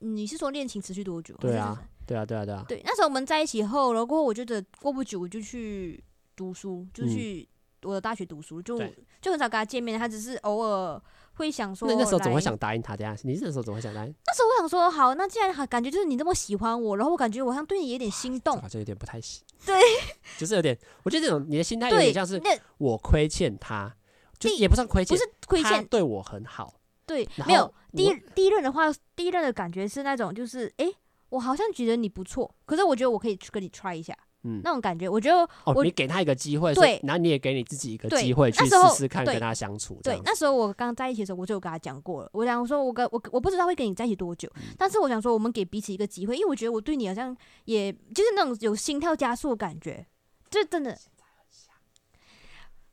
[0.00, 1.34] 你是说恋情持续多久？
[1.38, 2.64] 对啊，对啊，对啊，对啊。
[2.68, 6.04] 对，那时候我们在一起后，然后过后我觉得过不久我就去
[6.36, 7.48] 读书，就去
[7.82, 8.78] 我的大学读书，就
[9.22, 9.98] 就很少跟他见面。
[9.98, 11.02] 他只是偶尔
[11.36, 13.16] 会想说，那那时候总会想答应他这样。
[13.22, 14.14] 你那时候总会想答应？
[14.26, 19.44] 那时候我想说，好，那既然感觉就是你这么喜欢我，然后我感觉我好像对你有点心动，好像有点不太行。
[19.64, 19.80] 对，
[20.38, 22.40] 就是有点，我觉得这种你的心态有点像是
[22.78, 23.94] 我亏欠他，
[24.38, 26.74] 就也不算亏欠，不是亏欠，对我很好。
[27.06, 30.96] 对，没有第一第一任的话，第一任的感觉是那种，就是哎、欸，
[31.28, 34.16] 我好像觉得你不错，可是我觉得我可以去跟你 try 一下，
[34.46, 39.98] 嗯，那种感觉，我觉得你给他一个机会，对，然后你也给你自己一个机会去试试看跟他相处。
[40.04, 50.06] 对，那时候我刚在一起的时候，我就有跟他讲过了，我想说我跟我我不知道会跟你在一起多久，嗯、但是我想说我们给彼此一个机会，因为我觉得我对你好像也就是那种有心跳加速的感觉，
[50.48, 50.96] 就真的。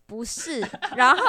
[0.05, 0.59] 不是，
[0.95, 1.23] 然后，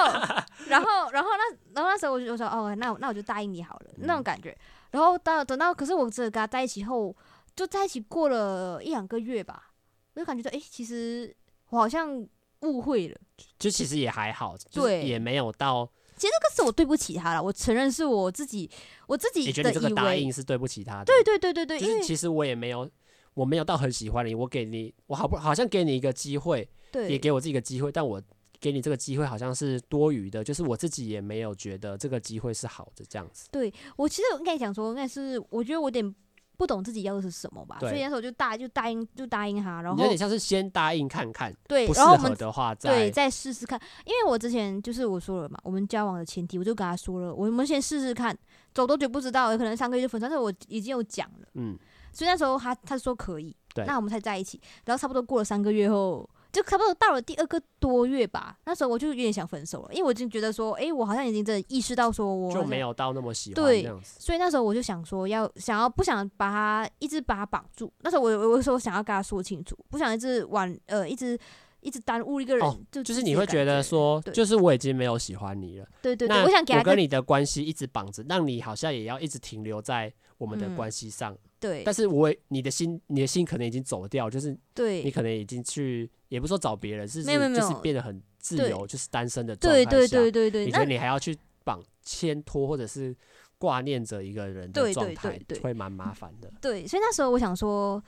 [0.67, 4.55] 然后，然后那，然后那时候我就我说，哦，那那我就答应你好了，那种感觉。
[4.91, 7.15] 然后到等到，可是我真的跟他在一起后，
[7.55, 9.71] 就在一起过了一两个月吧，
[10.15, 11.35] 我就感觉到，哎，其实
[11.71, 12.27] 我好像
[12.61, 13.21] 误会了。
[13.59, 15.91] 就其实也还好，对，也没有到。
[16.17, 18.71] 其实这个是我对不起他了，我承认是我自己，
[19.07, 19.49] 我自己的以为。
[19.49, 21.05] 你觉得这个答应是对不起他的？
[21.05, 22.89] 对对对对对，因为其实我也没有，
[23.35, 28.23] 我没有到很喜欢你，我给你，我好不好像给你一个机会，对，也给我自己一个机会，但我。
[28.61, 33.47] 给你这个机会好像是多余的，就是我自己也没有觉得这个机会是好的这样子。
[33.53, 36.15] 对，我其实应该讲说，应该是我觉得我有点
[36.57, 43.81] 不懂自己要的是什么吧，所以那时候就答就答应就答应他，然后有点像是先答应看看，对，然后我们的话再对再试试看。
[44.05, 48.37] 因为我之前就是我说了嘛，我们交往的前提我就跟他说了，我们先试试看，
[48.73, 51.79] 走多久不知道，有可能三个月就分，但是我已经有讲了，嗯，
[52.13, 56.29] 所以那时候他他说可以，对，那我们才在一起，然后差不多过了三个月后。
[56.55, 71.37] 就差不多到了第二个多月吧，那时候我就有点想分手了，因为我已经觉得说，哎、欸，我好像已经真的意识到说我就没有到那么喜欢对，所以那时候我就想说要想要不想把他一直把他绑住，那时候我我说想要跟他说清楚，不想一直挽呃一直
[71.81, 81.33] 一直耽误一个人，哦、就就是你会觉得说，就是我已经没有喜欢你了，对对对，我想给他我跟你的关系一直绑着，让你好像也要一直停留在我们的关系上。
[81.33, 93.17] 嗯对，但是我你的心，你的心可能已经走掉，就是对，你可能已经去，也不说找别人，是是就是变得很自由，就是单身的状态下，对对对对对，你觉得你还要去绑牵拖或者是
[93.57, 96.53] 挂念着一个人的状态，会蛮麻烦的。
[96.61, 98.03] 对，所以那时候我想说，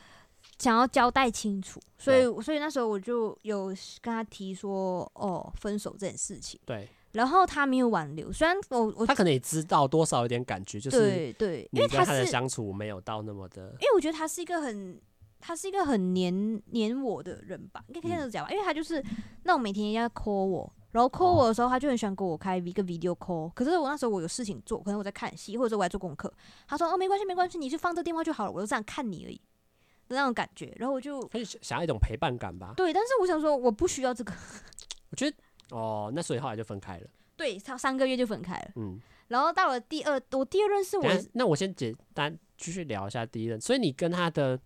[0.58, 3.68] 想要交代清楚，所以所以那时候我就有
[4.02, 6.60] 跟他提说，哦，分手这件事情。
[6.66, 6.86] 对。
[7.16, 15.00] 然后他没有挽留，虽然我我他可能也知道多少有点感觉，就是对对，因为他的相处没有到那么的，因为我觉得他是一个很
[15.40, 19.02] 他是一个很黏黏我的人吧，应该可以这样子讲吧，因为他就是
[19.44, 26.30] 那种每天要 call 我，然后 call 我的时候，他就很喜欢给我开一个 video call，可是我那时候我有事情做，可能我在看戏，或者说我在做功课，
[26.68, 29.40] 他说哦没关系没关系，你就放这电话就好了，我就这样看你而已
[30.06, 34.34] 的那种感觉，然后我就他就想要一种陪伴感吧，对，但是我想说我不需要这个，
[35.10, 35.34] 我觉得。
[35.70, 37.06] 哦，那所以后来就分开了。
[37.36, 38.70] 对，他三个月就分开了。
[38.76, 41.06] 嗯，然后到了第二，我第二任是我。
[41.34, 43.60] 那我先简单继续聊一下第一任。
[43.60, 44.58] 所以你跟他的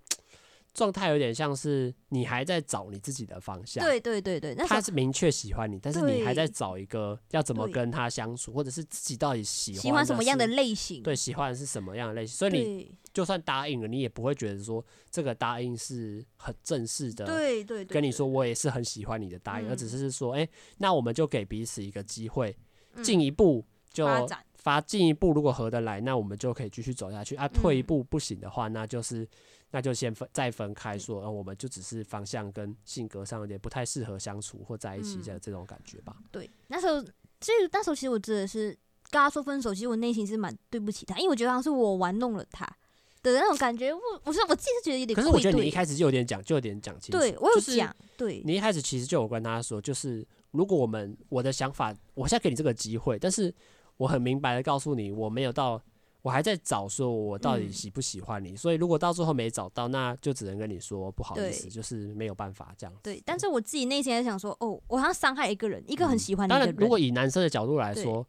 [0.73, 3.85] 状态有点像是你还在找你自己的方向。
[3.85, 11.03] 对对对对，他是明确喜欢你，但是你还在找一个要怎么跟他相处，或者是自己到底喜欢喜欢什么样的类型？
[11.03, 12.37] 对，喜欢的是什么样的类型？
[12.37, 12.95] 所以你。
[13.13, 17.27] 就算答应了，你也不会觉得说这个答应是很正式的。
[17.27, 22.57] 对对对，跟你说我也是很喜欢你的答应，而只是说，哎，那我们就给彼此一个机会，
[23.03, 24.07] 进一步就
[24.63, 27.35] 发进一步，如果合得来，那我们就可以继续走下去。
[27.35, 29.27] 啊，退一步不行的话，那就是
[29.71, 36.17] 那就先分再分开，说，嗯，我们就只是方向跟性格上有点不太适合相处或在一起的这种感觉吧。
[36.31, 37.03] 对，那时候
[37.41, 38.69] 其实那时候其实我真的是
[39.11, 42.67] 跟他说分手，其实我内心是蛮对不起他，因为我觉得好像是我玩弄了他。
[43.23, 45.15] 的那种感觉，我我是我自己是觉得有点。
[45.15, 47.19] 可是我觉得你一开始就有点讲，就有点讲清楚。
[47.19, 47.95] 对，我有讲。
[48.17, 53.55] 对，你一开始其实就有跟他说，就是如果我们我的想法，我现在给你这个机会，但是
[54.01, 55.79] 我很明白的告诉你，我没有到，
[56.23, 58.57] 我还在找，说我到底喜不喜欢你。
[58.57, 62.95] 所以如果到最后没找到，那就只能跟你说不好意思，就是没有办法这样。
[63.03, 66.67] 对，但是我自己内心在想说，哦，我好像伤害一个人，一个很喜欢你的人。
[66.69, 68.27] 当然，如果以男生的角度来说，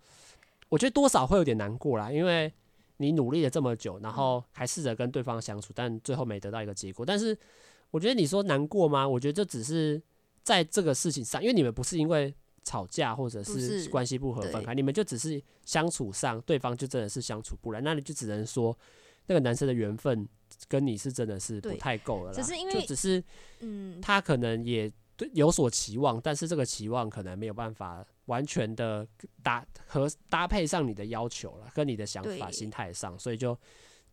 [0.68, 2.52] 我觉得多少会有点难过啦，因为。
[2.98, 7.04] 你努力了这么久，然后还试着跟对方相处，但最后没得到一个结果。
[7.04, 7.36] 但是，
[7.90, 9.08] 我觉得你说难过吗？
[9.10, 10.00] 我觉得这只是
[10.44, 12.32] 在这个事情上，因为你们不是因为
[12.63, 18.78] 吵架或者是关系不合分开，你们就只是相处上，对方就真的是相处不来，那你就只能说
[19.28, 20.28] 那个男生的缘分
[20.67, 22.34] 跟你是真的是不太够了啦。
[22.34, 23.24] 只是因为就只是，
[23.60, 29.08] 嗯，他可能也对有所期望，但是这个期望可能没有办法完全的
[29.41, 33.58] 搭和搭配上你的要求了，跟你的想法、心态上，所以就。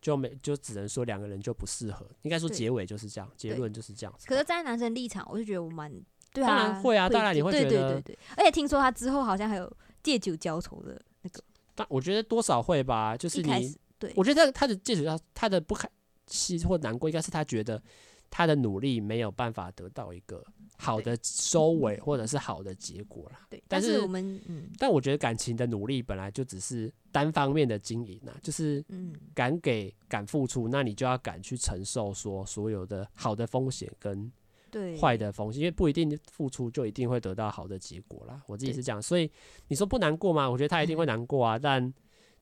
[0.01, 4.27] 就没就只能说两个人就不适合，应该说结尾就是这样，结论就是这样子。
[4.27, 5.91] 可是站，在男生立场，我就觉得我蛮
[6.31, 8.19] 对啊，当然会啊，当然你会觉得，对对对对。
[8.37, 9.71] 而且听说他之后好像还有
[10.03, 11.43] 借酒浇愁的那个，
[11.75, 15.89] 但我觉得多少会吧，就是你，对，我觉得他的借酒浇他的不开
[16.27, 17.81] 心或难过，应该是他觉得
[18.29, 20.43] 他的努力没有办法得到一个。
[20.81, 23.45] 好的收尾或者是好的结果啦。
[23.49, 34.31] 对，但是我们嗯，但我觉得感情的努力本来就只是单方面的经营呐，就是嗯，敢给敢付出，那你就要敢去承受说所有的好的风险跟
[34.71, 38.41] 对坏的风险，因为不一定付出就一定会得到好的结果啦。
[38.47, 39.29] 我自己是这样，所以
[39.67, 40.49] 你说不难过吗？
[40.49, 41.93] 我觉得他一定会难过啊，但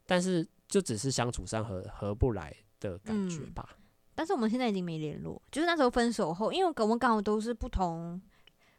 [0.06, 3.78] 但是就只是相处上合合不来的感觉吧。
[4.14, 8.20] 但是我们现在已经没联络，就是那时候分手后，因为我们刚好都是不同、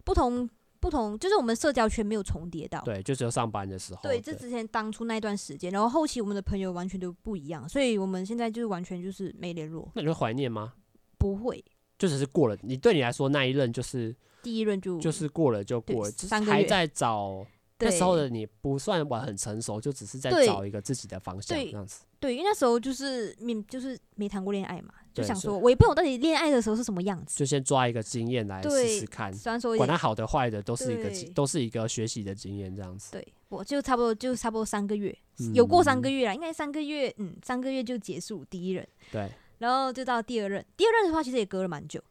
[0.04, 2.80] 不同、不同，就是我们社交圈没有重叠到。
[2.82, 4.02] 对，就只有上班的时候。
[4.02, 9.88] 对，这之前当初那段时间，然后后期我们的朋友完全都不一样，所以我们现在就是完全就是没联络。
[9.94, 10.74] 那你会怀念吗？
[11.18, 11.64] 不会，
[11.98, 12.56] 就只是过了。
[12.62, 17.46] 你对你来说那一任就是第一任就，就就是过了就过了，三个月还在找。
[17.80, 22.02] 那时候的你不算玩很成熟，就只是在找一个自己的方向这样子。
[22.18, 29.32] 对，因为那时候就是没就是没谈过恋爱嘛，就想说我也不懂到底恋爱的时候是什么样子，就先抓一个经验来试试看。
[29.32, 33.12] 虽然说管他好的坏的，都是一个都是一个学习的经验这样子。
[33.12, 35.16] 对，我就差不多就差不多三个月，
[35.54, 38.84] 有过三个月了，应该三个月，嗯，三个月就结束第一任。
[39.12, 42.02] 对，然后就到第二任，第二任的话其实也隔了蛮久，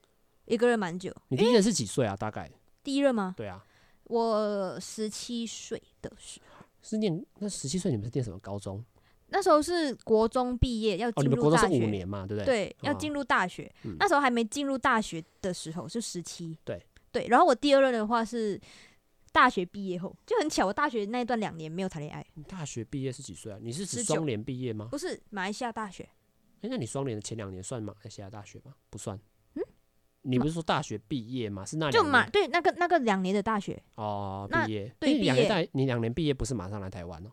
[0.46, 1.14] 也隔了蛮久。
[1.30, 2.16] 你第一任是几岁啊？
[2.16, 2.50] 大概
[2.84, 3.34] 第一任吗？
[3.38, 3.64] 对啊。
[4.06, 8.82] 我十七岁的时候是念那十七岁，你们是念什么高中？
[9.30, 12.46] 那时候是国中毕业要进入大学，哦，你们国中是五年嘛，对不对？
[12.46, 13.70] 对，要进入大学。
[13.84, 16.58] 哦，那时候还没进入大学的时候是十七。
[16.64, 16.82] 对
[17.12, 18.58] 对，然后我第二任的话是
[19.34, 22.26] 大学毕业后，就很巧，我大学那一段两年没有谈恋爱。
[22.36, 23.58] 你大学毕业是几岁啊？
[23.62, 24.88] 你是指双联毕业吗？
[24.90, 26.08] 不是，马来西亚大学。
[26.62, 28.74] 哎，那你双联的前两年算马来西亚大学吗？
[28.90, 29.18] 不算。
[29.56, 29.64] 嗯
[30.24, 31.64] 你不是说大学毕业吗？
[31.64, 37.32] 是那就马对那个那个两年的大学哦，毕业对两年大你两年毕业不是马上来台湾哦？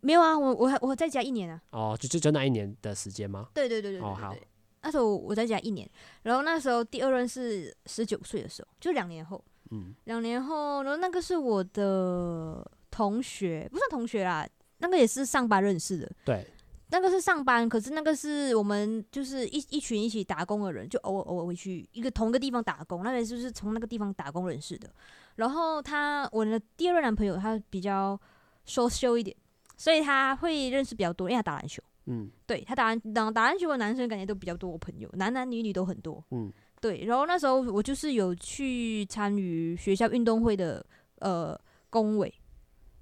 [0.00, 1.60] 没有啊，我我还我在家一年啊。
[1.70, 3.48] 哦，就就就那一年的时间吗？
[3.52, 4.36] 对对对对，对，对，对，哦好。
[4.82, 5.90] 那时候我在家一年，
[6.22, 9.44] 然后那时候第二任是十九岁的时候，就两年后。
[9.72, 16.12] 嗯，两年后，然后那个是我的同学，不算同学啦，那个也是上班认识的。
[16.24, 16.46] 对。
[16.92, 23.02] 那个是上班，可是那个是我们就是一一群一起打工的人，就偶尔偶尔会去一个同一个地方打工。
[23.04, 24.90] 那个就是从那个地方打工认识的。
[25.36, 28.20] 然后他我的第二任男朋友他比较
[28.66, 29.36] social 一点，
[29.76, 31.82] 所以他会认识比较多，因为他打篮球。
[32.06, 36.22] 嗯，对他打篮打打篮球的男生感觉都比较多我朋友，男男女女都很多。
[36.30, 37.04] 嗯，对。
[37.04, 40.84] 然后那时候我就是有去参与学校运动会的
[41.20, 42.32] 呃工委，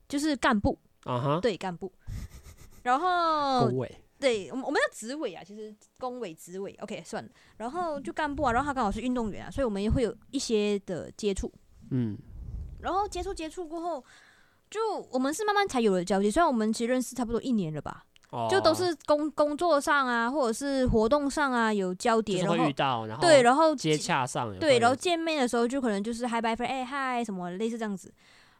[0.09, 1.91] 就是干部啊哈，对干部。
[2.83, 7.31] 然后，工委对，我们我们叫职委啊，其实工委职委，OK 算了。
[7.57, 11.53] 然后就干部啊，然后他刚好是运动员啊，所以我们也会有一些的接触，
[11.91, 12.19] 嗯。
[12.81, 14.05] 然后接触接触过后，
[14.71, 16.31] 就我们是慢慢才有了交集。
[16.31, 28.13] 虽然我们其实认识差不多一年了吧，哦、就都是工工作上啊，或者是活动上啊有交叠，然后遇到，然后对，然后接洽上，对，然后见面的时候就可能就是 Hi bye friend，哎嗨什么类似这样子。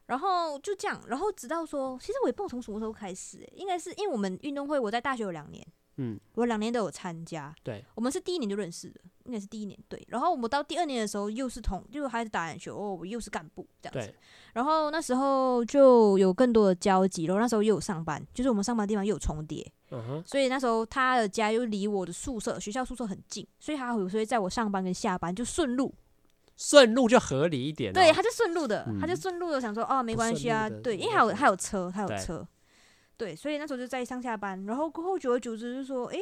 [0.09, 5.63] 然后就这样，然后直到说，其实我也不知道从什么时候开始，欸，应该是因为我们运动会，我在大学有两年，
[5.99, 14.19] 嗯，我两年都有参加，对，我们是第一年就认识的，应该是第一年，对，然后我们到第二年的时候又是同，就还是打篮球，哦，我又是干部这样子，对，
[14.55, 25.95] 然后那时候就有更多的交集，然后那时候又有上班，就是我们上班的地方又有重叠，嗯哼，所以那时候他的家又离我的宿舍学校宿舍很近，所以他有时候在我上班跟下班就顺路。
[26.59, 32.45] 顺路就合理一点，对，他就顺路的，他就顺路的想说，哦，没关系啊，对，因为还有还有车，还有车，
[33.17, 36.21] 对，所以那时候就在上下班，然后过后久而久之就说，诶，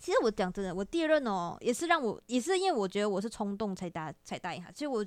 [0.00, 5.06] 其实我讲真的，我第二任哦，也是让我，也是因为我觉得我是冲动才答才答应他，其实我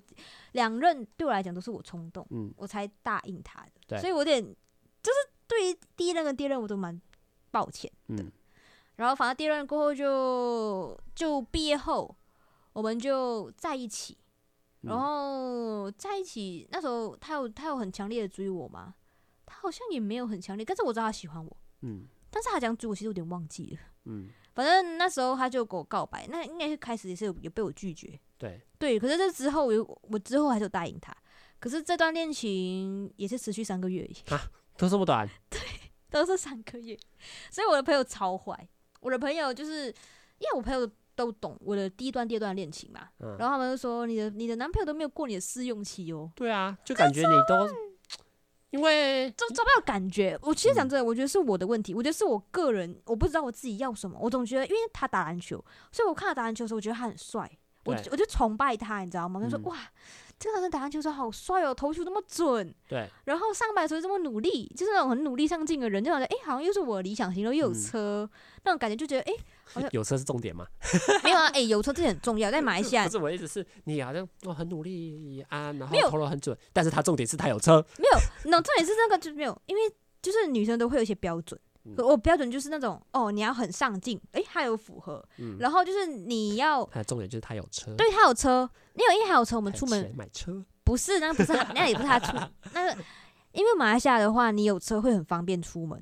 [0.53, 6.97] 两任对我来讲都是我冲动，嗯，我才答应他的，所以我有点就是对于第一任跟第二任我都蛮
[7.51, 8.23] 抱歉的，
[8.95, 12.15] 然后反正第二任过后就就毕业后。
[12.73, 14.17] 我们就在一起，
[14.81, 18.95] 然后在一起那时候，他有他有很强烈的追我吗？
[19.45, 21.57] 他好像也没有很强烈，但是我知道他喜欢我。
[21.81, 23.79] 嗯，但是他讲追我，其实有点忘记了。
[24.05, 28.19] 嗯， 反正那时候他就给我告白，那应该是开始也是有有被我拒绝。
[28.37, 31.15] 对对，可是这之后我我之后还是有答应他，
[31.59, 34.35] 可是这段恋情也是持续三个月而已。
[34.35, 35.29] 啊，都这么短？
[35.49, 35.59] 对，
[36.09, 36.97] 都是三个月。
[37.51, 38.67] 所以我的朋友超坏，
[38.99, 39.87] 我的朋友就是
[40.39, 46.31] 因为我朋友都懂我的第一段、第二段恋情嘛，嗯、然后他们就说你的你的男朋友都没有过你的试用期哦。
[46.35, 47.67] 对啊，就感觉你都。
[48.71, 54.17] 因为找找不到感觉，我其实讲真的，我觉得是我的问题，我觉得是我个人，我不知道我自己要什么。
[54.19, 57.47] 我总觉得，因为他打篮球，所以我看他打篮球的时候，我觉得他很帅，
[57.85, 59.39] 我我就崇拜他，你知道吗？
[59.39, 59.77] 我就说哇。
[60.39, 62.73] 这个男生打篮球时候好帅哦，投球那么准。
[62.89, 63.07] 对。
[63.25, 68.29] 然后上班的时候这么努力，就是那种很努力上进的人，就感觉哎，好像又是我的理想型，然后又有车，嗯、
[68.65, 69.33] 那种感觉就觉得哎，
[69.91, 70.65] 有车是重点吗？
[71.23, 73.05] 没有啊，哎，有车这很重要，在马来西亚。
[73.05, 77.83] 不是我的意思是，你好像我很努力啊，然后投了很准，但是他重点是他有车。
[77.97, 78.19] 没有，
[78.51, 79.81] 那重点是那个就没有，因为
[80.21, 81.59] 就是女生都会有一些标准。
[81.97, 85.21] 我标准就是那种哦，你要很上进，哎，他有符合，
[85.59, 92.37] 然后就是你要， 他的重点就是他有车，对他有车，你有因为他有车，我们出门买车，不是，那不是他，那也不是他出，
[92.71, 92.97] 那个
[93.51, 96.01] 因为马来西亚的话，你有车会很方便出门，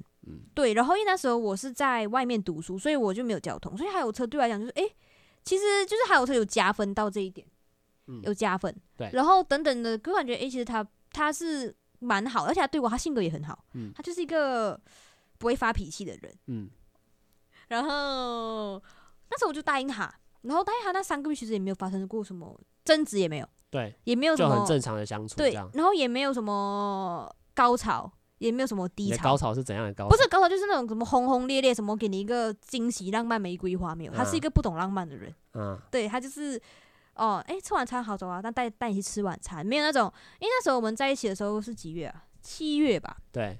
[0.53, 4.83] 对，然后因为那时候我是在外面读书，所以我就没有交通，所以还有车对我来讲就是，哎，
[5.43, 7.45] 其实就是还有车有加分到这一点，
[8.07, 14.79] 嗯有加分，对，然后等等的，我感觉哎，其实他他是蛮好，而且他对我他性格也很好，嗯他就是一个。
[15.41, 16.69] 不会发脾气的人，嗯，
[17.67, 18.79] 然后
[19.27, 20.03] 那时候我就答应他，
[20.43, 29.23] 然后答应他那三个月其实也没有发生过什么争执，也没有，对，也没有什么就很正常的相处，对，然后也没有什么高潮，也没有什么低潮。
[29.23, 30.09] 高潮是怎样的高潮？
[30.09, 34.11] 不是高潮，就是那种什么轰轰烈烈，什么给你一个惊喜、浪漫玫瑰花没有？
[34.11, 36.59] 他是一个不懂浪漫的人，嗯，对他就是
[37.15, 42.25] 哦，哎，吃晚餐好走啊，但带带你去吃晚餐，没有那种，因为那时候我们在一起的时候是几月啊？
[42.41, 43.57] 七月吧，对。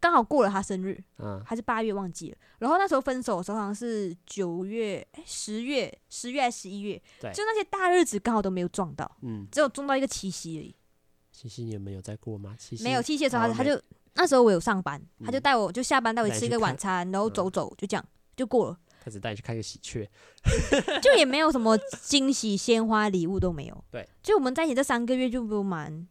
[0.00, 2.36] 刚好过了他生日，嗯，还是八月忘记了。
[2.58, 7.02] 然后那时候分手的时候好像是九月、欸、十月、十月还是十一月？
[7.18, 10.76] 对，就那些大日子刚好都没有撞到，嗯，只有撞到一个七夕而已。
[11.32, 12.54] 七夕你有没有在过吗？
[12.58, 13.80] 七夕没有，七夕的时候他他就
[14.14, 18.04] 那时候我有上班，他就带我就下班带我吃一个晚餐，然后走走就这样
[18.36, 18.78] 就过了。
[19.04, 20.08] 他只带你去看个喜鹊，
[21.02, 23.84] 就也没有什么惊喜、鲜花、礼物都没有。
[23.90, 26.06] 对，就我们在一起这三个月就不蛮。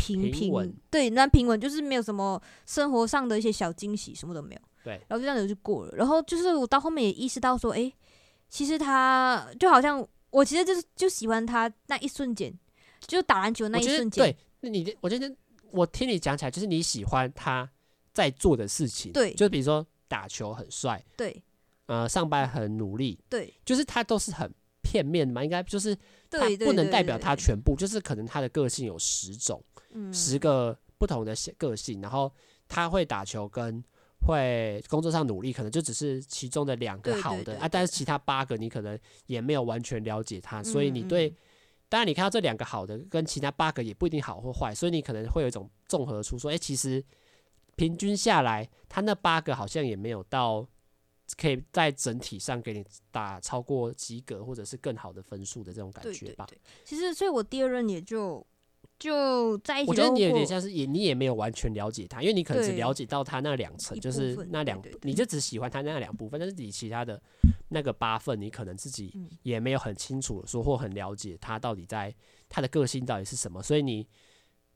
[0.00, 4.60] 平平稳，对，那平稳就是没有什么生活上的一些小惊喜，什么都没有。
[4.84, 5.96] 对，然后就这样子就过了。
[5.96, 7.92] 然后就是我到后面也意识到说，哎，
[8.48, 12.56] 其实他就好像我其实就是就喜欢他那一瞬间，
[13.00, 14.24] 就打篮球那一瞬间。
[14.24, 15.28] 对，那你我觉得
[15.72, 17.70] 我听你讲起来，就是你喜欢他
[18.12, 19.12] 在做的事情。
[19.12, 21.42] 对，就比如说打球很帅，对，
[21.86, 24.52] 呃，上班很努力，对，就是他都是很
[24.82, 25.96] 片面的嘛，应该就是
[26.30, 29.62] 他不能代表他全部，就是可能他的个性有十种。
[30.12, 32.30] 十个不同的个性，然后
[32.68, 33.82] 他会打球跟
[34.20, 41.34] 会工作上努力，可能就只是其中的两个好的，啊，但是其他八个你可能也没有完全了解他，所以你对，
[41.88, 47.04] 当然你看到这两个好的跟其他八个也不一定好或坏，所以你可能会有一种综合出说，哎，其实
[47.76, 50.66] 平均下来，他那八个好像也没有到
[51.36, 56.46] 可以在整体上给你打超过及格或者是更好的分数的这种感觉吧。
[56.46, 58.46] 对对对，其实，所以我第二任也就。
[58.98, 67.22] 就在一起，我觉得你有点像是也你也没有完全了解他，因为你可能只了解到他那两层，就是那两，你就只喜欢他那两部分，但是你其他的
[67.68, 72.12] 那个八份，你可能自己也没有很清楚说或很了解他到底在
[72.48, 74.04] 他的个性到底是什么，所以你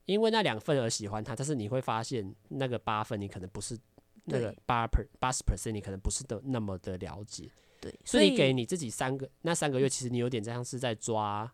[0.05, 3.77] 因为那两份而喜欢他，但是你会发现那个八份你可能不是
[4.27, 7.51] 那个八 per 八十 percent，你可能不是的那么的了解，
[7.81, 11.53] 对，所以你给你自己三个那三个月，其实你有点像是在抓。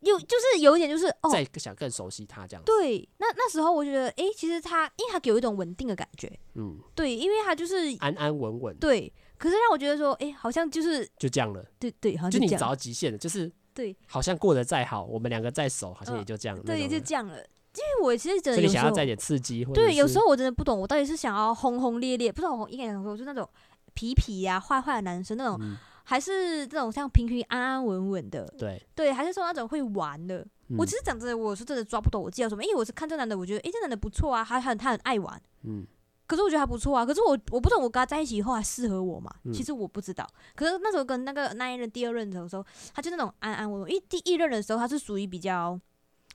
[0.00, 2.62] 有就是有一点就是哦，再想更熟悉他这样。
[2.64, 8.76] 对，那那时候我觉得，哎、欸，其实他，因为他给我一种稳定的感觉，嗯，对，因为他就是安安稳稳。
[8.78, 11.64] 对，可是让我觉得说，哎、欸，好像就是就这样了。
[11.78, 16.62] 对对，好像就，就你找到极限了，就是对，好像过得再好，我们两个再熟，好像也就这样了。
[16.62, 17.36] 对，就这样了。
[17.74, 23.48] 因为我其实真的，想要再点刺激，对，有时候我真的不懂，我到底是想要轰轰烈烈，不知道我应该想说，就那种
[23.94, 25.76] 痞痞呀、坏坏的男生那种，嗯、
[26.08, 28.82] 还是这种像平平安安稳稳的，对。
[28.94, 30.42] 对，还是说那种会玩的。
[30.78, 35.86] 我其实讲真的，我是真的抓不懂我自己要什么，因为我是看这男的，我觉得诶，这男的不错啊，还很他很爱玩，嗯，
[36.26, 45.78] 可是我觉得还不错啊，可是我我不知道我跟他在一起以后还适合我嘛，其实我不知道，可是那时候跟那个那一任第二任的时候，他就那种安安稳稳，因为第一任的时候他是属于比较，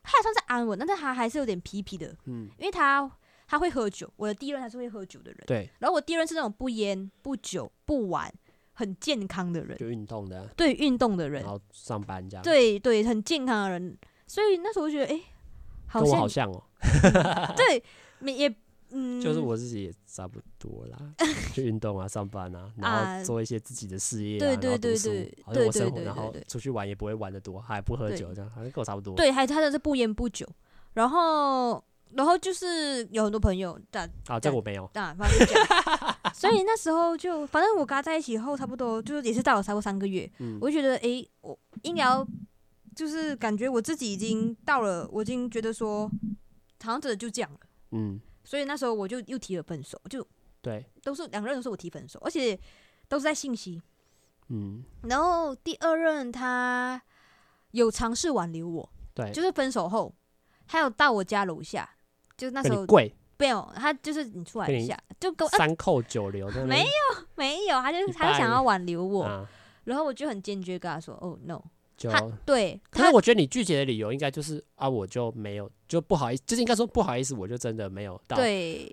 [0.04, 3.10] 他也算是安稳，但是他还是有点皮皮的，嗯，因为他
[3.48, 8.34] 他会喝酒，我的第一任他是会喝酒的人，对，然后我第一任是那种不烟不酒不玩，
[8.74, 13.98] 很健康的人，就运动的，对，运动的人，然后上班这样，对对，很健康的人。
[14.28, 15.24] 所以那时候我觉得，哎、欸，
[15.86, 16.64] 好像，好像哦，
[17.56, 17.84] 对，
[18.20, 18.56] 没也
[18.96, 20.98] 嗯，就是我自己也差不多啦，
[21.54, 29.16] 去运动啊，上班啊， 然后做一些自己的事业啊，对对对对，对生活，然后出去玩也不会玩的多，还不喝酒，这样好像跟我差不多。
[29.16, 30.48] 对，还他的是不烟不酒，
[30.94, 31.84] 然后
[32.16, 35.64] 然后就是有很多朋友，但啊，这个我没有，但，反正讲，
[36.34, 42.26] 所以那时候就反正我跟他在一起以后，差不多就是也是到了差不多三个月，嗯，我就觉得诶，我应该要
[42.96, 46.08] 就是感觉我自己已经到了，我已经觉得说，
[46.82, 47.60] 好像真的就这样了，
[47.92, 48.20] 嗯。
[48.46, 50.28] 所以那时候我就又提了分手，就
[50.62, 52.60] 对，都是两个人都是我提分手，而且
[53.08, 53.82] 都是在信息，
[54.50, 57.02] 嗯，然后第二任他
[57.72, 60.14] 有尝试挽留我，对，就是分手后，
[60.68, 61.90] 他有到我家楼下，
[62.38, 66.86] 就那时候贵，没有，他就是你出来一下，就跟三扣九留，没有
[67.36, 69.48] 没有，他就他就想要挽留我，
[69.84, 71.62] 然后我就很坚决跟他说，哦 no。
[71.96, 72.10] 就
[72.44, 78.36] 对，可是我觉得你拒绝的理由应该就是啊，我就没有就不好意思，就是应该说不好意思，我就真的没有到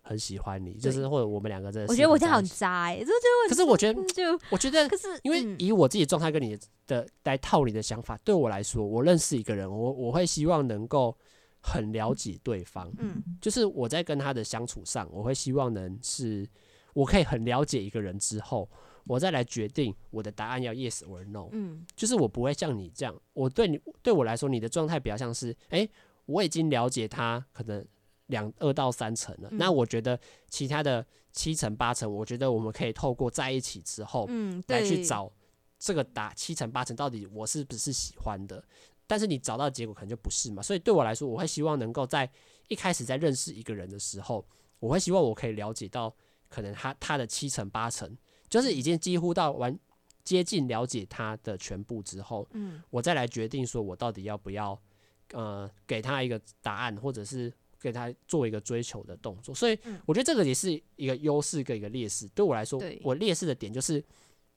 [0.04, 1.90] 很喜欢你，就是或者我们两个真的。
[1.90, 11.16] 我觉得我这样很渣哎，这就可是我觉得就我觉得，可是因为以我自己状态跟你的来套你的想法，对我来说，我认识一个人，我我会希望能够
[11.62, 16.48] 很了解对方，嗯，就是我在跟他的相处上，我会希望能是
[16.94, 18.68] 我可以很了解一个人之后。
[19.06, 25.88] 我再来决定我的答案要 yes or no，嗯，就是我不会像你这样，我对你对我来说，你的状态比较像是，哎，
[26.26, 27.84] 我已经了解他可能
[28.26, 35.32] 两二到三成了，那我觉得其他的七成八成，我觉得我们可以透过在一起之后，嗯，来去找
[35.78, 38.62] 这个答七成八成到底我是不是喜欢的，
[39.10, 42.30] 但是你找到结果可能就不是嘛，所以对我来说，我会希望能够在
[42.68, 44.46] 一开始在认识一个人的时候，
[44.78, 46.14] 我会希望我可以了解到
[46.48, 48.16] 可能他他的七成八成。
[48.48, 49.76] 就是已经几乎到完
[50.22, 54.80] 接近了解他的全部之后，嗯，我再来决定说我到底要不要，
[55.32, 59.52] 呃，给他一个答案，或者是给他做一个追求的动作。
[59.52, 62.28] 所以我觉得这个也是一个优势跟一个劣势。
[62.28, 64.00] 对我来说，我劣势的点就是。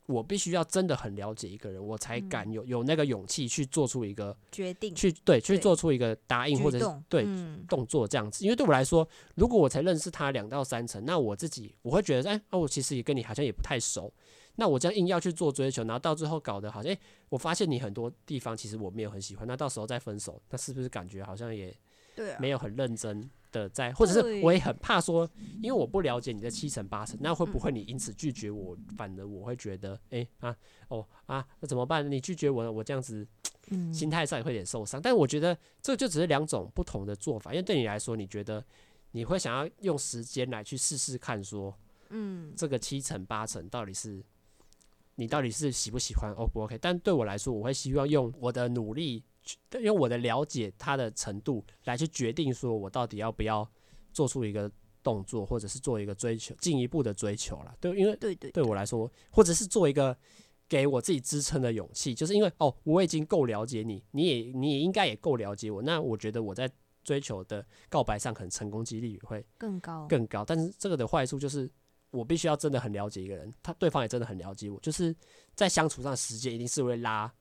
[0.05, 7.25] 我必须要真的很了解一个人，我才敢有有那个勇气去做出一个决定，去对去做出一个答应或者是对
[7.69, 8.43] 动作这样子。
[8.43, 14.13] 因为对我来说，如果我才认识他两到三层，那我自己我会觉得，哎，那我其实也跟你好像也不太熟。
[14.55, 16.97] 那我这样硬要去做追求，然后到最后搞得好像，哎，
[17.29, 19.47] 我发现你很多地方其实我没有很喜欢。
[19.47, 21.75] 那到时候再分手，那是不是感觉好像也
[22.39, 23.29] 没有很认真？
[23.53, 25.29] 的在，或者是我也很怕说，
[25.61, 28.75] 因为我不了解你的七成八成，那会不会你因此拒绝我？
[28.97, 30.53] 反而我会觉得，哎啊
[30.89, 32.11] 哦啊，那怎么办？
[32.11, 33.25] 你拒绝我，我这样子，
[33.93, 35.01] 心态上也会有点受伤。
[35.01, 38.61] 但我觉得这就只是两种不同的做法，因为对你来说，你觉得
[39.11, 41.73] 你会想要用时间来去试试看，说，
[42.09, 44.21] 嗯，这个七成八成到底是
[45.15, 46.77] 你到底是喜不喜欢？O 不 OK？
[46.81, 49.23] 但对我来说，我会希望用我的努力。
[49.81, 53.69] 用我的了解他的程度来去决定，说我到底要不要
[54.11, 54.71] 做出一个
[55.01, 57.75] 动作，或者是做一个追求，进一步的追求了。
[57.81, 60.17] 对，因为对对对我来说，或者是做一个
[60.69, 65.81] 给我自己支撑的勇气，就是因为哦，我已经够了解你，你也你也应该也够了解我。
[65.81, 66.69] 那我觉得我在
[67.03, 70.45] 追求的告白上，可能成功几率也会更高更高。
[70.45, 71.69] 但是这个的坏处就是，
[72.11, 75.13] 我必须要真的很了解一个人，他对方也真的很了解我，就是
[75.53, 77.33] 在相处上时间一定是会拉。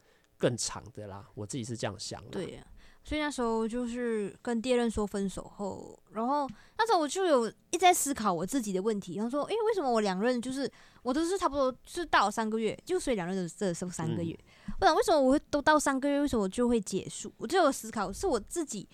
[0.43, 2.31] 更长的啦，我自己是这样想的。
[2.31, 2.67] 对呀，
[3.05, 10.69] 所以那时候就是跟第二任说分手后，然后那时候我就有一直在思考我自己的问题，然后说，诶，为什么我两任就是
[11.05, 14.37] 我都是差不多是到三个月，就所以两任的这时候三个月，
[14.81, 17.33] 不然为什么我会都到三个月，为什么我就会结束？
[17.37, 18.89] 我就有思考，是我自己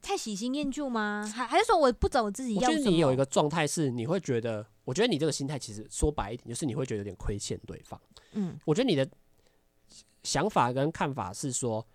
[0.00, 1.28] 太喜新厌旧吗？
[1.34, 2.72] 还还是说我不找我自己要什么？
[2.74, 8.00] 我觉得你有一个状态是，你会觉得，我觉得你这个心态其实说白一点，就是你会觉得有点亏欠对方。
[8.32, 9.08] 嗯，我觉得你的。
[10.26, 11.86] 想法跟看法是说，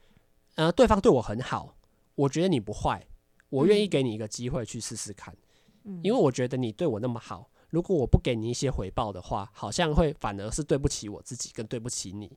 [0.55, 1.75] 呃，对方对我很好，
[2.15, 3.05] 我觉得你不坏，
[3.49, 5.35] 我愿意给你一个机会去试试看，
[5.83, 12.31] 嗯，因为我觉得你对我那么好，如果我不给你一些回报的话，好像会反而是对不起我自己，跟对不起你，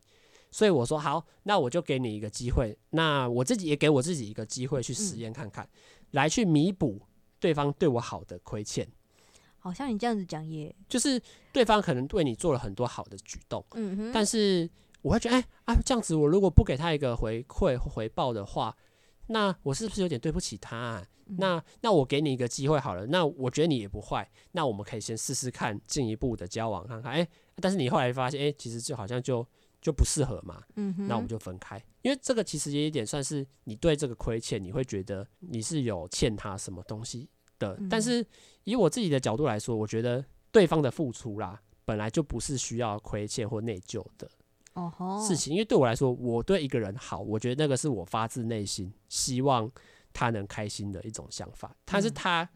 [0.51, 5.71] 所以我说好，那我就给你一个机会，那我自己也给我自己一个机会去实验看看，嗯，
[6.11, 7.01] 来去弥补
[7.39, 8.87] 对方对我好的亏欠。
[9.59, 11.23] 好像你这样子讲也，就是
[11.53, 14.69] 对方可能对你做了很多好的举动，嗯哼，但是。
[15.05, 18.75] 我会觉得，哎、欸、啊，这样子，我如果不给他一个回馈回报的话，
[19.27, 21.07] 那我是不是有点对不起他、啊？
[21.27, 27.13] 嗯、那那我给你一个机会好了，那我觉得你也不坏，那我们可以先试试看进一步的交往看看。
[27.13, 29.47] 哎、欸，但是你后来发现，哎、欸，其实就好像就
[29.83, 31.77] 就不适合嘛，嗯哼，那我们就分开。
[32.01, 37.29] 因为这个其实也有点算是你对这个亏欠，你会觉得你是有欠他什么东西
[37.59, 37.77] 的。
[37.79, 38.27] 嗯、但是
[38.65, 44.27] 以我自己的角度来说，我觉得对方的付出啦，本来就不是需要亏欠或内疚的。
[45.27, 49.71] 事情，因为对我来说，我对一个人好，我觉得那个是我发自内心希望
[50.13, 51.75] 他能开心的一种想法。
[51.85, 52.49] 但是他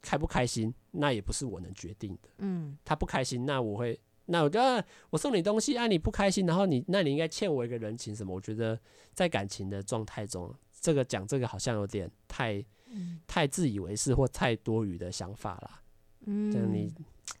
[0.00, 2.28] 开不开心，那也不是我能决定的。
[2.38, 8.34] 嗯，他不开心，那我会，那我觉得我送你东西啊，你不开心，然后你，那你应该欠我一个人情什么？
[8.34, 8.78] 我觉得
[9.12, 12.64] 在感情的状态中，这个讲这个好像有点太，
[13.26, 15.82] 太自以为是或太多余的想法啦。
[16.26, 16.94] 嗯，你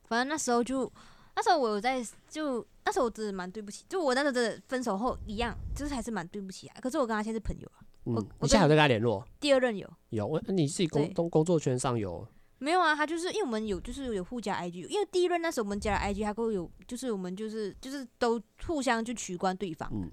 [0.06, 0.92] 反正那时候就，
[1.34, 6.76] 那时候我有在，就那时候我真的蛮对不起，就我那时候真的分手后一样，就是还是蛮对不起啊。
[6.80, 7.80] 可是我跟他现在是朋友啊。
[8.04, 9.24] 嗯，你现在还在跟他联络？
[9.38, 12.26] 第二任有有，我你自己工工工作圈上有？
[12.58, 19.88] 没有啊，他就是因为我们有就是有互加 IG，因为第一任那时候我们加了 IG，他会有就是我们就是就是都互相就取关对方。
[19.92, 20.10] 嗯，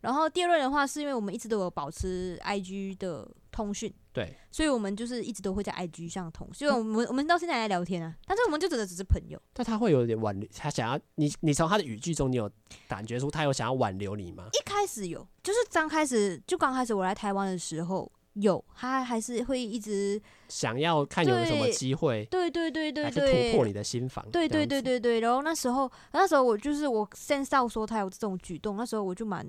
[0.00, 9.40] 然后第二任的话是因为我们一直都有保持 IG 的通讯，对，所以我们就是一直都会在 IG 上同，所以我们我们到现在还在聊天啊，但是我们就真的只是朋友。
[9.52, 12.50] 但他会有点挽留，他想要你，你从他的语句中，你有
[12.88, 14.48] 感觉出他有想要挽留你吗？
[14.52, 18.10] 一开始有，就是刚开始就刚开始我来台湾的时候。
[18.34, 25.18] 有，他还是会一直想要看有什么机会，对对对对对，来突破你的心房，对对对对对。
[25.18, 29.44] 然后那时候，那时候我就是我 sense 到说他有这种举动，那时候我就蛮，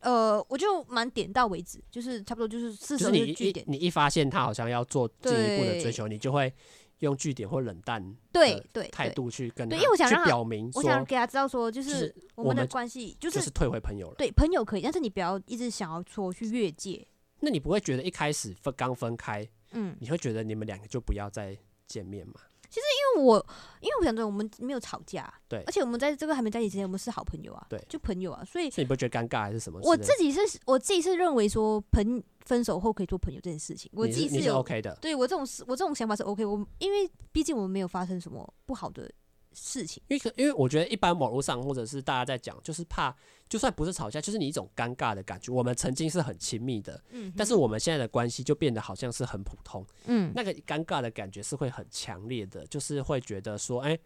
[0.00, 3.64] 呃，我就蛮点到为止，就是差不多就是事实的句点。
[3.68, 6.52] 你一发现他好像要做进一步的追求，你就会
[7.00, 17.06] 用据点或冷淡对对态度去跟他，对，因为我想让他表明，我想给他知道说，就是我们的关系就是就是退回朋友了，对，朋友可以，但是你不要一直想要说去越界。
[17.40, 22.34] 那你不会觉得一开始分刚分开，嗯，你会觉得你们两个就不要再见面吗？
[22.70, 23.46] 其实因为我，
[23.80, 29.80] 因为我想着我们没有吵架，对，而且我们在这个还没在一起之前，我们是好朋友啊，对，就朋友啊，所以所以你不会觉得尴尬还是什么？
[29.82, 39.10] 我自己是，我自己是认为说，朋分手后可以做朋友这件事情，我自己是，是，是 OK 的，对我这种我这种想法是 OK，我因为毕竟我们没有发生什么不好的。
[39.52, 43.14] 事情，因为因为我觉得一般网络上或者是大家在讲，就是怕
[43.48, 45.52] 就算不是吵架，就是你一种尴尬的感觉。
[45.52, 53.98] 我们曾经是很亲密的，嗯，但是我们现在的关系就变得好像是很普通，嗯，那个尴尬的感觉是会很强烈的，就是会觉得说，哎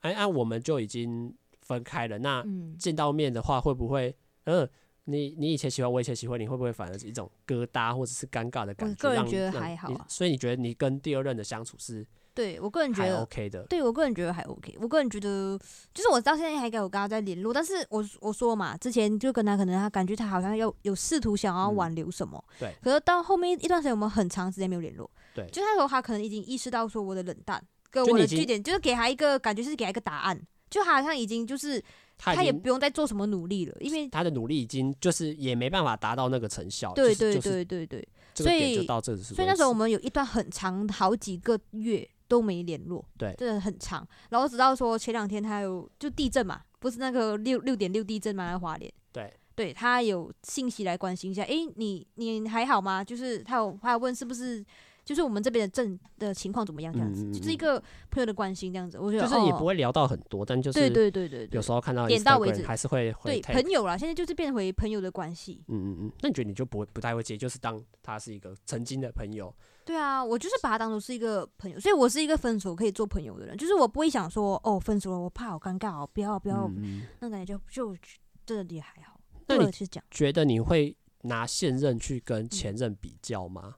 [0.00, 2.42] 哎啊，我们就已经分开了，那
[2.78, 4.66] 见到面的话会不会，嗯，
[5.04, 9.08] 你你以前喜欢我以前喜欢你会不会反而是一种疙瘩或者是尴尬的感觉？
[9.08, 12.06] 我个人觉得还好啊，所以你觉得你跟第二任的相处是？
[12.38, 14.72] 对我个人觉得 OK 的，对我个人觉得还 OK。
[14.80, 15.58] 我个人觉得，
[15.92, 22.74] 就是我到现在还跟我跟他在联络，但是我我说嘛，之前就跟他可能他感觉他好像要有试图想要挽留什么，嗯、对。
[22.80, 25.48] 可是到后面一段时间，我们很长时间没有联络，对。
[25.50, 27.60] 就那时候他可能已经意识到说我的冷淡
[27.90, 31.82] 跟我的据点，就，就是给他一个感觉是给他一个答案，就他好像已经就是
[32.16, 36.92] 他，他也不用再做什么努力了，因为他的努力已经就是也没办法达到那个成效。
[36.94, 42.08] 对对对对对，所以所以那时候我们有一段很长好几个月。
[42.28, 44.06] 都没联络，对，真的很长。
[44.30, 53.02] 然后直到说前两天他有就地震嘛，不是那个六六点六地震嘛，在华联，对，对他有信息来关心一下，诶，你你还好吗？
[53.02, 54.64] 就是他有他有问是不是，
[55.04, 56.92] 就是我们这边的震的情况怎么样？
[56.92, 58.98] 这样子，就是一个朋友的关心这样子。
[58.98, 63.96] 我觉得就是也不会聊到很多，哦、但就是对对对对，有时候看到点到为止，还是会对朋友啦。
[63.96, 65.64] 现在就是变回朋友的关系。
[65.68, 69.52] 嗯嗯嗯，那你觉得你就不会不太会接，就是当他是一个曾经的朋友。
[69.88, 73.56] 对啊，我就是把他当做是一个朋友，所以我是一个分手可以做朋友的人。
[73.56, 77.96] 就是我不会想说，哦，分手了，我怕好尴尬哦，不要不要，嗯、那感觉就就
[78.44, 79.18] 真的也还好。
[79.46, 79.70] 那你
[80.10, 83.76] 觉得你会拿现任去跟前任比较吗？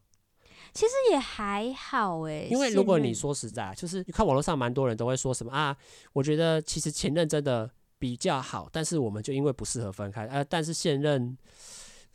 [0.74, 5.76] 其实也还好哎，因为如果你说实在，就是你看网络上蛮多人都会说什么啊，
[6.12, 11.38] 我觉得其实前任真的比较好，但是我们就因为不适合分开，呃，但是现任。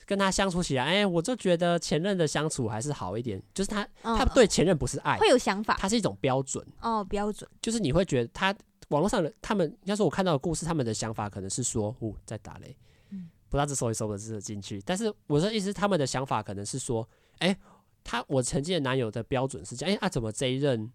[0.06, 3.42] 跟他相处起来，哎、欸，我就觉得前任的相处还是好一点。
[3.54, 6.66] 就是他，哦、他对前任不是爱，会有想法，他是一种标准。
[6.82, 7.50] 哦，标准。
[7.62, 8.56] 就是你会觉得他
[8.90, 12.78] 网络上的他们，要说我看到的故事，他们的想法可能是说，哦，在打雷，
[13.10, 14.82] 嗯，不知道这收一收的是进去。
[14.86, 17.08] 但是我的意思，他们的想法可能是说，
[17.40, 17.58] 哎、欸，
[18.04, 20.92] 他我曾经的男友的标准是这样，哎、欸，啊，怎么这一任？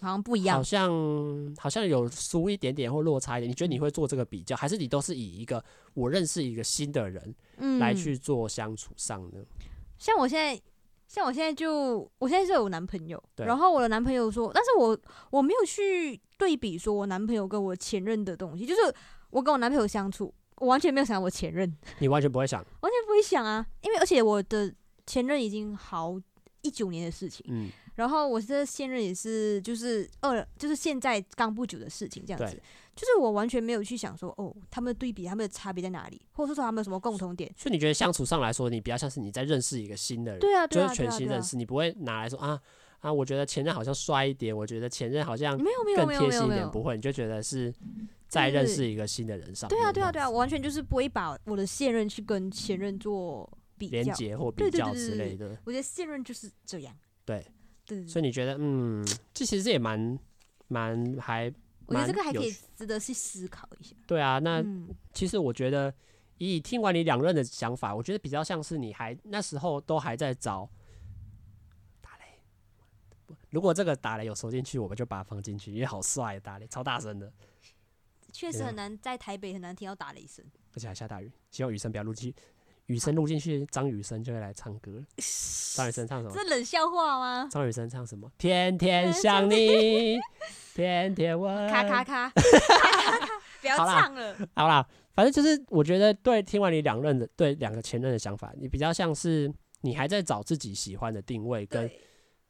[0.00, 3.50] 好像不一样，好像好像有输一点点或落差一点。
[3.50, 5.62] 你觉得你会做这个比较，还是你都是以一个
[5.94, 7.34] 我认识一个新的人
[7.78, 9.38] 来去做相处上呢？
[9.38, 9.46] 嗯、
[9.98, 10.60] 像我现在，
[11.08, 14.98] 像我现在就我现在是有男朋友，然后我的男朋友说，但是我
[15.30, 18.80] 我没有去对比说我男朋友跟我前任的东西，就是
[19.30, 21.72] 我跟我男朋友相处，我完全没有想我前任。
[22.00, 24.72] 你完全不会想， 完全不会想啊，因为而且我的
[25.06, 26.20] 前任已经好
[26.62, 27.70] 一九年的事情，嗯。
[27.94, 32.60] 然后我这现任也是，就是二，就是现在刚不久的事情，这样子，
[32.96, 37.52] 就是我完全没有去想说，哦，他们的对比，他们的差别在哪里，或者说他们有什么共同点。
[37.56, 42.60] 所以你觉得相处上来说，你比较像是你在认识一个新的人，对啊，对啊，就是全新认识，你不会拿来说啊
[42.98, 47.72] 啊，我觉得前任好像帅一点，我觉得前任好像更贴心一点，不会，你就觉得是
[48.26, 49.68] 在认识一个新的人上。
[49.68, 55.56] 对啊，对啊，对啊，我完全就是不会把我的现任去跟前任做比较、连结或比较之类的。
[55.64, 56.92] 我觉得现任就是这样，
[57.24, 57.44] 对。
[57.86, 59.04] 对，所以你觉得，嗯，
[59.34, 60.18] 这其实也蛮
[60.68, 61.52] 蛮还，
[61.86, 63.94] 我觉得这个还可以值得去思考一下。
[64.06, 65.92] 对啊，那、嗯、其实我觉得，
[66.38, 70.68] 以听完你两任的想法，我觉得比较像是你还那时候都还在找
[72.00, 72.24] 打雷。
[73.50, 77.32] 如果这个打雷有收进去，我们就把它放进去，因为好帅，打雷超大声的。
[78.32, 81.30] 确实很难，在台北很难听到打雷声，而且还下大雨。
[81.52, 82.34] 希望雨声不要录进，
[82.86, 85.04] 雨声录进去，张雨生就会来唱歌。
[85.74, 86.34] 张雨生唱什么？
[86.34, 87.48] 这冷笑话吗？
[87.50, 88.30] 张雨生唱什么？
[88.38, 90.18] 天天想你，
[90.74, 91.68] 天天问。
[91.68, 92.28] 咔咔咔，
[93.60, 94.36] 不要唱了。
[94.54, 102.00] 好啦，反正就是我觉得，对，听完你两任的，对两个前任的想法，你比较像是你还在找自己喜欢的定位，跟对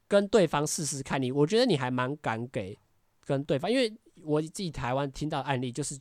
[0.08, 1.30] 跟对方试试看你。
[1.32, 2.78] 我觉得你还蛮敢给
[3.24, 3.92] 跟对方，因为。
[4.22, 5.98] 我自己台湾听到案例就是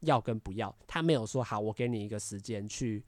[0.00, 3.02] 要跟不要，他没有说好，我给你一个时间去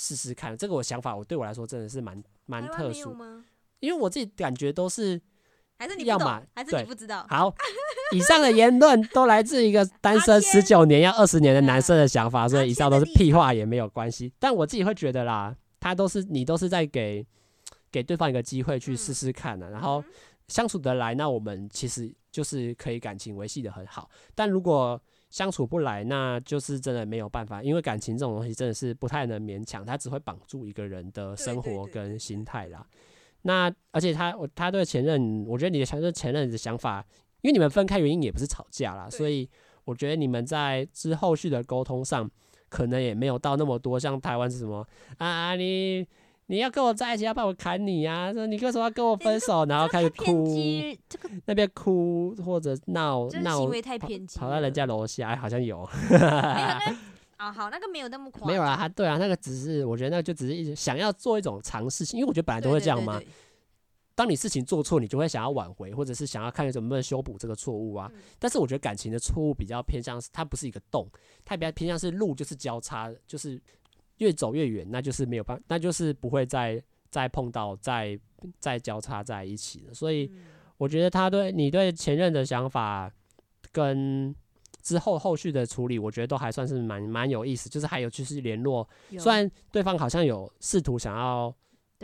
[0.00, 0.56] 试试看。
[0.56, 3.16] 这个我想法，我对我来说真的是蛮蛮特殊，
[3.80, 5.20] 因为我自己感觉都是
[5.76, 7.26] 还是你要嘛，还是你不知道。
[7.28, 7.52] 好，
[8.12, 14.32] 以上的言论都来自一个 单身十九年要二十年的男生的想法，所以以上都是屁话也没有关系。
[14.38, 17.26] 但我自己会觉得啦，他都是你都是在给
[17.90, 20.04] 给对方一个机会去试试看的，然后
[20.46, 22.14] 相处得来，那我们其实。
[22.30, 25.00] 就是可以感情维系的很好，但如果
[25.30, 32.86] 相处不来，那就是真的没有办法，因为感情这种东西真的是不太能勉强，它只会绑住一个人的生活跟心态啦。
[33.42, 37.04] 那而且他他对前任，我觉得你的前任前任的想法，
[37.42, 39.48] 因为你们分开原因也不是吵架啦，所以
[39.84, 42.30] 我觉得你们在之后续的沟通上，
[42.68, 44.86] 可能也没有到那么多，像台湾是什么
[45.18, 46.06] 啊你。
[46.50, 48.32] 你要跟我在一起，要不然我砍你呀、啊！
[48.32, 49.66] 说你为什么要跟我分手？
[49.66, 50.46] 然后开始哭，
[51.06, 55.86] 这个、那边哭或者闹闹，行为太偏激，跑到人家楼下，哎，好像有。
[56.10, 56.96] 没有那
[57.36, 58.48] 啊，好，那个没有那么夸张。
[58.48, 63.20] 没有啊，他对啊，那个只是我觉得那个就只是一直想要做一种尝试性，因为我觉得本来都会这样嘛。
[64.14, 68.10] 当你事情做错，你就会想要挽回，或者是想要看你怎么能修补这个错误啊。
[68.14, 71.06] 嗯、但是我觉得感情的错误比较偏向是，它不是一个洞，
[71.44, 73.60] 它比较偏向是路，就是交叉，就是。
[74.18, 78.18] 越走越远，那就是没有办法，那就是不会再再碰到，再
[78.60, 79.94] 再交叉在一起了。
[79.94, 80.30] 所以
[80.76, 83.10] 我觉得他对你对前任的想法
[83.72, 84.34] 跟
[84.82, 87.68] 之后后续的处理，我觉得都还算是蛮蛮有意思。
[87.68, 88.88] 就是还有就是联络，
[89.18, 91.54] 虽然对方好像有试图想要。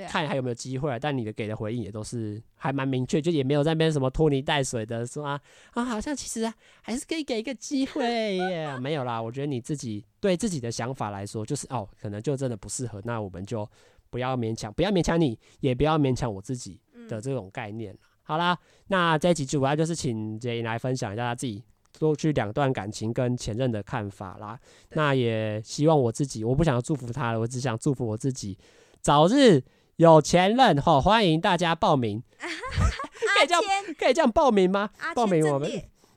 [0.08, 5.40] 看还有没有机会，啊，但你的给的回应也都是还蛮明确，就也没有在那边什么拖泥带水的说啊
[5.72, 9.22] 啊，好像其实还是可以给一个机会耶，没有啦。
[9.22, 13.68] 我觉得你自己对自己的想法来说，就是哦，可能就真的不适合，那我们就
[14.10, 17.96] 不要勉强，不要勉强你，也不要勉强我自己的这种概念。
[18.24, 21.62] 好啦，那这一集主要就是请杰英来分享一下他自己
[22.00, 24.58] 过去两段感情跟前任的看法啦。
[24.90, 28.58] 那也希望我自己，我不想祝福他了，我只想祝福我自己
[29.00, 29.62] 早日。
[29.96, 32.22] 有前任哈，欢迎大家报名。
[32.38, 33.62] 可以这样
[33.98, 34.90] 可以这样报名吗？
[35.14, 35.70] 报名我们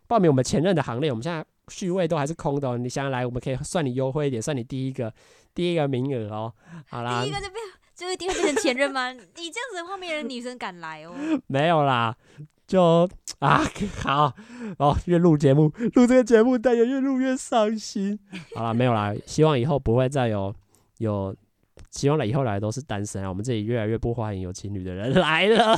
[0.07, 1.11] 报名我们前任的行列。
[1.11, 5.13] 我们现在序位都还是空的，你想要来，我们可以算你优惠一点，算你第一个
[5.53, 6.53] 第一个名额哦。
[6.89, 7.63] 好啦，第一个就变
[7.95, 9.11] 就一定会变成前任吗？
[9.11, 11.13] 你这样子的话，没人女生敢来哦。
[11.47, 12.15] 没有啦，
[12.67, 13.07] 就
[13.39, 13.63] 啊
[14.03, 14.33] 好
[14.77, 18.19] 哦，越录节目录这个节目，但也越录越伤心。
[18.55, 20.53] 好了，没有啦，希望以后不会再有
[20.97, 21.35] 有。
[21.97, 23.27] 希望来以后来的都是单身啊！
[23.27, 25.75] 我们这里越来越不欢迎有情侣的人来了。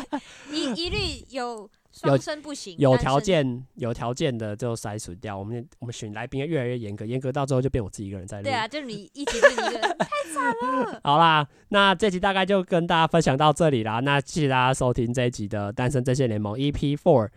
[0.50, 0.96] 一一律
[1.28, 5.38] 有双生不行，有条件有条件的就筛除掉。
[5.38, 8.44] 我们我们选来宾越来越严格，严格到最后就变我自己一个人在录。
[8.44, 11.00] 对啊，就是你一直是一个人， 太惨了。
[11.04, 14.00] 好啦，那这集大概就跟大家分享到这里啦。
[14.00, 17.28] 那谢谢大家收听这一集的《单身阵线联盟》EP Four，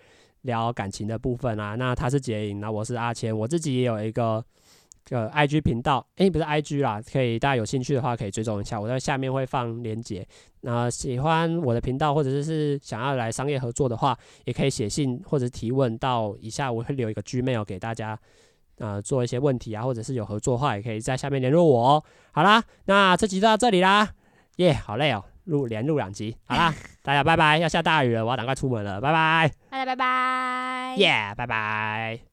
[0.44, 1.76] 聊感情的部分啊。
[1.76, 4.46] 那他是杰颖，那我是阿谦，我自己也有一个。
[5.10, 10.26] 呃，IG 频道，诶、欸，不是 IG 啦，可以大家有兴趣的话可以追踪一下，我在下面会放链接。
[10.62, 18.18] 那喜欢我的频道或者是是想要来商业合作的话，也可以写信或者提问到以下，我会留一个 Gmail 给大家，
[18.78, 22.04] 呃，做一些问题啊，或者是有合作的话，也可以在下面联络我哦。
[22.32, 24.08] 好啦，那这集就到这里啦，
[24.58, 32.31] 耶、yeah，好累哦，录连录两集，好啦，大家拜拜，要下大雨了，我要赶快出门了，拜拜，大家拜拜，耶，拜拜。